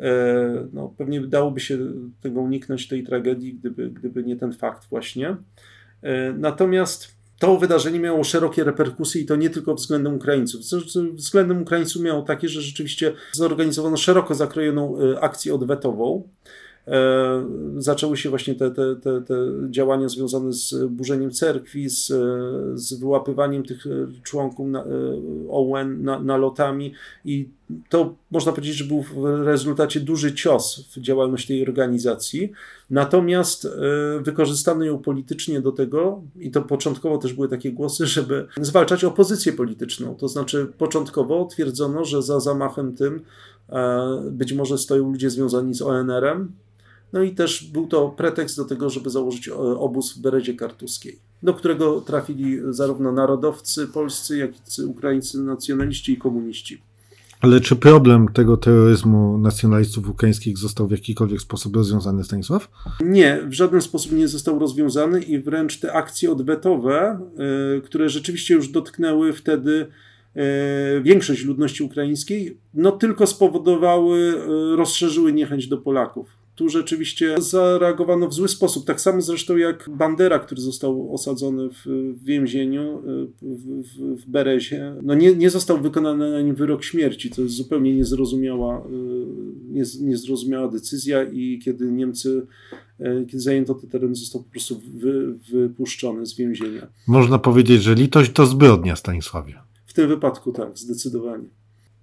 E, 0.00 0.68
no, 0.72 0.94
pewnie 0.98 1.20
dałoby 1.20 1.60
się 1.60 1.78
tego 2.20 2.40
uniknąć, 2.40 2.88
tej 2.88 3.04
tragedii, 3.04 3.54
gdyby, 3.54 3.90
gdyby 3.90 4.22
nie 4.22 4.36
ten 4.36 4.52
fakt 4.52 4.88
właśnie. 4.90 5.36
E, 6.02 6.32
natomiast 6.32 7.20
to 7.38 7.58
wydarzenie 7.58 8.00
miało 8.00 8.24
szerokie 8.24 8.64
reperkusje 8.64 9.22
i 9.22 9.26
to 9.26 9.36
nie 9.36 9.50
tylko 9.50 9.74
względem 9.74 10.14
Ukraińców. 10.14 10.60
Względem 11.14 11.62
Ukraińców 11.62 12.02
miało 12.02 12.22
takie, 12.22 12.48
że 12.48 12.62
rzeczywiście 12.62 13.12
zorganizowano 13.32 13.96
szeroko 13.96 14.34
zakrojoną 14.34 14.96
e, 14.98 15.20
akcję 15.20 15.54
odwetową. 15.54 16.28
E, 16.88 17.46
zaczęły 17.76 18.16
się 18.16 18.30
właśnie 18.30 18.54
te, 18.54 18.70
te, 18.70 18.96
te, 18.96 19.22
te, 19.22 19.34
działania 19.70 20.08
związane 20.08 20.52
z 20.52 20.74
burzeniem 20.88 21.30
cerkwi, 21.30 21.88
z, 21.88 22.06
z 22.74 22.94
wyłapywaniem 22.94 23.62
tych 23.62 23.84
członków 24.22 24.68
na, 24.68 24.84
OUN 25.48 26.02
na, 26.02 26.20
nalotami 26.20 26.92
i 27.24 27.48
to 27.88 28.14
można 28.30 28.52
powiedzieć, 28.52 28.76
że 28.76 28.84
był 28.84 29.02
w 29.02 29.24
rezultacie 29.44 30.00
duży 30.00 30.34
cios 30.34 30.88
w 30.96 31.00
działalność 31.00 31.46
tej 31.46 31.62
organizacji. 31.62 32.52
Natomiast 32.90 33.64
e, 33.64 33.68
wykorzystano 34.20 34.84
ją 34.84 34.98
politycznie 34.98 35.60
do 35.60 35.72
tego, 35.72 36.22
i 36.40 36.50
to 36.50 36.62
początkowo 36.62 37.18
też 37.18 37.32
były 37.32 37.48
takie 37.48 37.72
głosy, 37.72 38.06
żeby 38.06 38.46
zwalczać 38.60 39.04
opozycję 39.04 39.52
polityczną. 39.52 40.14
To 40.14 40.28
znaczy, 40.28 40.66
początkowo 40.78 41.44
twierdzono, 41.44 42.04
że 42.04 42.22
za 42.22 42.40
zamachem 42.40 42.96
tym 42.96 43.20
e, 43.68 44.22
być 44.30 44.52
może 44.52 44.78
stoją 44.78 45.10
ludzie 45.10 45.30
związani 45.30 45.74
z 45.74 45.82
ONR-em, 45.82 46.52
no 47.12 47.22
i 47.22 47.34
też 47.34 47.64
był 47.64 47.86
to 47.86 48.08
pretekst 48.08 48.56
do 48.56 48.64
tego, 48.64 48.90
żeby 48.90 49.10
założyć 49.10 49.48
e, 49.48 49.54
obóz 49.54 50.16
w 50.16 50.20
Beredzie 50.20 50.54
Kartuskiej, 50.54 51.18
do 51.42 51.54
którego 51.54 52.00
trafili 52.00 52.58
zarówno 52.70 53.12
narodowcy 53.12 53.86
polscy, 53.86 54.38
jak 54.38 54.50
i 54.78 54.82
ukraińscy 54.82 55.40
nacjonaliści 55.40 56.12
i 56.12 56.16
komuniści. 56.16 56.82
Ale 57.40 57.60
czy 57.60 57.76
problem 57.76 58.28
tego 58.28 58.56
terroryzmu 58.56 59.38
nacjonalistów 59.38 60.08
ukraińskich 60.08 60.58
został 60.58 60.88
w 60.88 60.90
jakikolwiek 60.90 61.40
sposób 61.40 61.76
rozwiązany, 61.76 62.24
Stanisław? 62.24 62.70
Nie, 63.00 63.40
w 63.46 63.52
żaden 63.52 63.80
sposób 63.80 64.12
nie 64.12 64.28
został 64.28 64.58
rozwiązany 64.58 65.22
i 65.22 65.38
wręcz 65.38 65.80
te 65.80 65.92
akcje 65.92 66.32
odwetowe, 66.32 67.20
y, 67.78 67.80
które 67.80 68.08
rzeczywiście 68.08 68.54
już 68.54 68.68
dotknęły 68.68 69.32
wtedy 69.32 69.86
y, 70.36 71.02
większość 71.02 71.44
ludności 71.44 71.82
ukraińskiej, 71.82 72.58
no 72.74 72.92
tylko 72.92 73.26
spowodowały, 73.26 74.18
y, 74.72 74.76
rozszerzyły 74.76 75.32
niechęć 75.32 75.68
do 75.68 75.78
Polaków 75.78 76.39
tu 76.60 76.68
rzeczywiście 76.68 77.34
zareagowano 77.38 78.28
w 78.28 78.34
zły 78.34 78.48
sposób. 78.48 78.84
Tak 78.84 79.00
samo 79.00 79.20
zresztą 79.20 79.56
jak 79.56 79.90
Bandera, 79.90 80.38
który 80.38 80.60
został 80.60 81.14
osadzony 81.14 81.68
w, 81.70 81.86
w 82.16 82.24
więzieniu 82.24 82.98
y, 82.98 83.26
w, 83.42 83.82
w, 83.82 84.22
w, 84.22 84.26
Berezie. 84.26 84.94
No 85.02 85.14
nie, 85.14 85.34
nie 85.34 85.50
został 85.50 85.80
wykonany 85.80 86.30
na 86.30 86.40
nim 86.40 86.54
wyrok 86.54 86.84
śmierci. 86.84 87.30
To 87.30 87.42
jest 87.42 87.54
zupełnie 87.54 87.94
niezrozumiała, 87.94 88.86
y, 89.74 90.00
niezrozumiała 90.00 90.68
decyzja 90.68 91.24
i 91.24 91.60
kiedy 91.64 91.92
Niemcy 91.92 92.46
y, 93.00 93.26
kiedy 93.26 93.40
zajęto 93.40 93.74
te 93.74 93.86
tereny, 93.86 94.14
został 94.14 94.42
po 94.42 94.50
prostu 94.50 94.80
wy, 94.94 95.34
wypuszczony 95.52 96.26
z 96.26 96.36
więzienia. 96.36 96.86
Można 97.06 97.38
powiedzieć, 97.38 97.82
że 97.82 97.94
litość 97.94 98.32
to 98.32 98.46
zbrodnia, 98.46 98.96
Stanisławie. 98.96 99.54
W 99.86 99.92
tym 99.92 100.08
wypadku 100.08 100.52
tak, 100.52 100.78
zdecydowanie. 100.78 101.48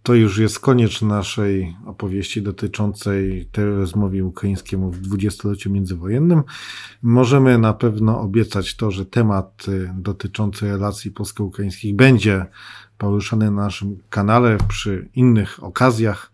To 0.07 0.15
już 0.15 0.37
jest 0.37 0.59
koniec 0.59 1.01
naszej 1.01 1.75
opowieści 1.85 2.41
dotyczącej 2.41 3.49
terroryzmowi 3.51 4.21
ukraińskiemu 4.21 4.91
w 4.91 5.01
dwudziestoleciu 5.01 5.71
międzywojennym. 5.71 6.43
Możemy 7.01 7.57
na 7.57 7.73
pewno 7.73 8.21
obiecać 8.21 8.75
to, 8.75 8.91
że 8.91 9.05
temat 9.05 9.65
y, 9.67 9.91
dotyczący 9.97 10.67
relacji 10.67 11.11
polsko-ukraińskich 11.11 11.95
będzie 11.95 12.45
poruszany 12.97 13.51
na 13.51 13.63
naszym 13.63 13.97
kanale 14.09 14.57
przy 14.67 15.09
innych 15.15 15.63
okazjach. 15.63 16.31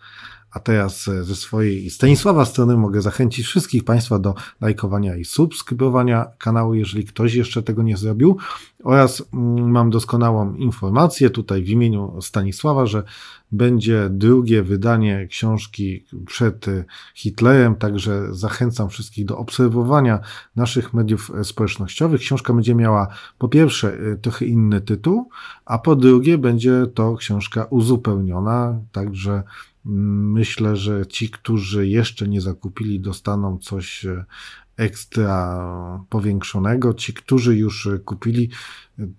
A 0.54 0.60
teraz 0.60 1.08
e, 1.08 1.24
ze 1.24 1.36
swojej 1.36 1.90
Stanisława 1.90 2.46
strony 2.46 2.78
mogę 2.78 3.02
zachęcić 3.02 3.46
wszystkich 3.46 3.84
Państwa 3.84 4.20
do 4.20 4.36
lajkowania 4.62 5.16
i 5.16 5.26
subskrybowania 5.26 6.26
kanału, 6.38 6.74
jeżeli 6.74 7.06
ktoś 7.06 7.34
jeszcze 7.34 7.64
tego 7.64 7.84
nie 7.84 7.98
zrobił. 7.98 8.38
Oraz 8.84 9.24
mm, 9.34 9.72
mam 9.72 9.90
doskonałą 9.90 10.56
informację 10.56 11.30
tutaj 11.30 11.64
w 11.64 11.70
imieniu 11.70 12.22
Stanisława, 12.22 12.86
że 12.86 13.04
będzie 13.52 14.10
drugie 14.10 14.64
wydanie 14.64 15.28
książki 15.28 16.06
przed 16.26 16.68
e, 16.68 16.84
Hitlerem, 17.16 17.76
także 17.76 18.36
zachęcam 18.36 18.90
wszystkich 18.90 19.26
do 19.26 19.38
obserwowania 19.38 20.20
naszych 20.56 20.94
mediów 20.94 21.32
e, 21.36 21.44
społecznościowych. 21.44 22.22
Książka 22.22 22.54
będzie 22.54 22.76
miała 22.76 23.08
po 23.38 23.48
pierwsze 23.48 23.98
trochę 24.22 24.46
inny 24.46 24.82
tytuł, 24.82 25.30
a 25.66 25.78
po 25.80 25.96
drugie 25.96 26.38
będzie 26.38 26.88
to 26.94 27.16
książka 27.16 27.66
uzupełniona, 27.70 28.80
także 28.92 29.44
Myślę, 29.86 30.76
że 30.76 31.08
ci, 31.08 31.30
którzy 31.30 31.88
jeszcze 31.88 32.28
nie 32.28 32.42
zakupili, 32.42 33.00
dostaną 33.00 33.58
coś 33.58 34.06
e, 34.06 34.26
ekstra 34.78 35.60
powiększonego. 36.10 36.94
Ci, 36.94 37.14
którzy 37.14 37.58
już 37.58 37.90
kupili, 38.06 38.50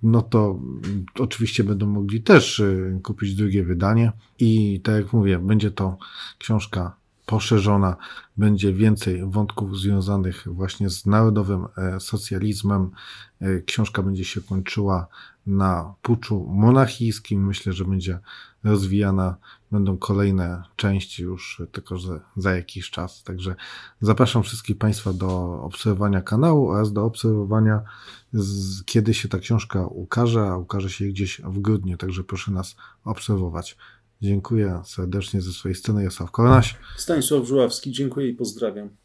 no 0.02 0.22
to 0.22 0.60
oczywiście 1.18 1.64
będą 1.64 1.86
mogli 1.86 2.22
też 2.22 2.60
e, 2.60 3.00
kupić 3.02 3.34
drugie 3.34 3.64
wydanie. 3.64 4.12
I 4.38 4.80
tak 4.80 4.94
jak 4.94 5.12
mówię, 5.12 5.38
będzie 5.38 5.70
to 5.70 5.98
książka 6.38 6.96
poszerzona, 7.26 7.96
będzie 8.36 8.72
więcej 8.72 9.22
wątków 9.26 9.78
związanych 9.78 10.44
właśnie 10.46 10.90
z 10.90 11.06
narodowym 11.06 11.66
e, 11.76 12.00
socjalizmem. 12.00 12.90
Książka 13.66 14.02
będzie 14.02 14.24
się 14.24 14.40
kończyła 14.40 15.06
na 15.46 15.94
puczu 16.02 16.46
monachijskim. 16.50 17.46
Myślę, 17.46 17.72
że 17.72 17.84
będzie 17.84 18.18
rozwijana 18.64 19.36
będą 19.74 19.98
kolejne 19.98 20.62
części 20.76 21.22
już 21.22 21.62
tylko 21.72 21.98
że 21.98 22.20
za 22.36 22.56
jakiś 22.56 22.90
czas. 22.90 23.22
Także 23.22 23.54
zapraszam 24.00 24.42
wszystkich 24.42 24.78
Państwa 24.78 25.12
do 25.12 25.60
obserwowania 25.62 26.22
kanału 26.22 26.68
oraz 26.68 26.92
do 26.92 27.04
obserwowania, 27.04 27.82
z, 28.32 28.84
kiedy 28.84 29.14
się 29.14 29.28
ta 29.28 29.38
książka 29.38 29.86
ukaże, 29.86 30.40
a 30.40 30.56
ukaże 30.56 30.90
się 30.90 31.04
gdzieś 31.04 31.40
w 31.44 31.58
grudniu. 31.58 31.96
Także 31.96 32.24
proszę 32.24 32.52
nas 32.52 32.76
obserwować. 33.04 33.76
Dziękuję 34.22 34.82
serdecznie 34.84 35.40
ze 35.42 35.52
swojej 35.52 35.74
strony. 35.74 36.04
Jasław 36.04 36.30
Koronaś. 36.30 36.76
Stanisław 36.96 37.46
Żuławski. 37.46 37.92
Dziękuję 37.92 38.28
i 38.28 38.34
pozdrawiam. 38.34 39.03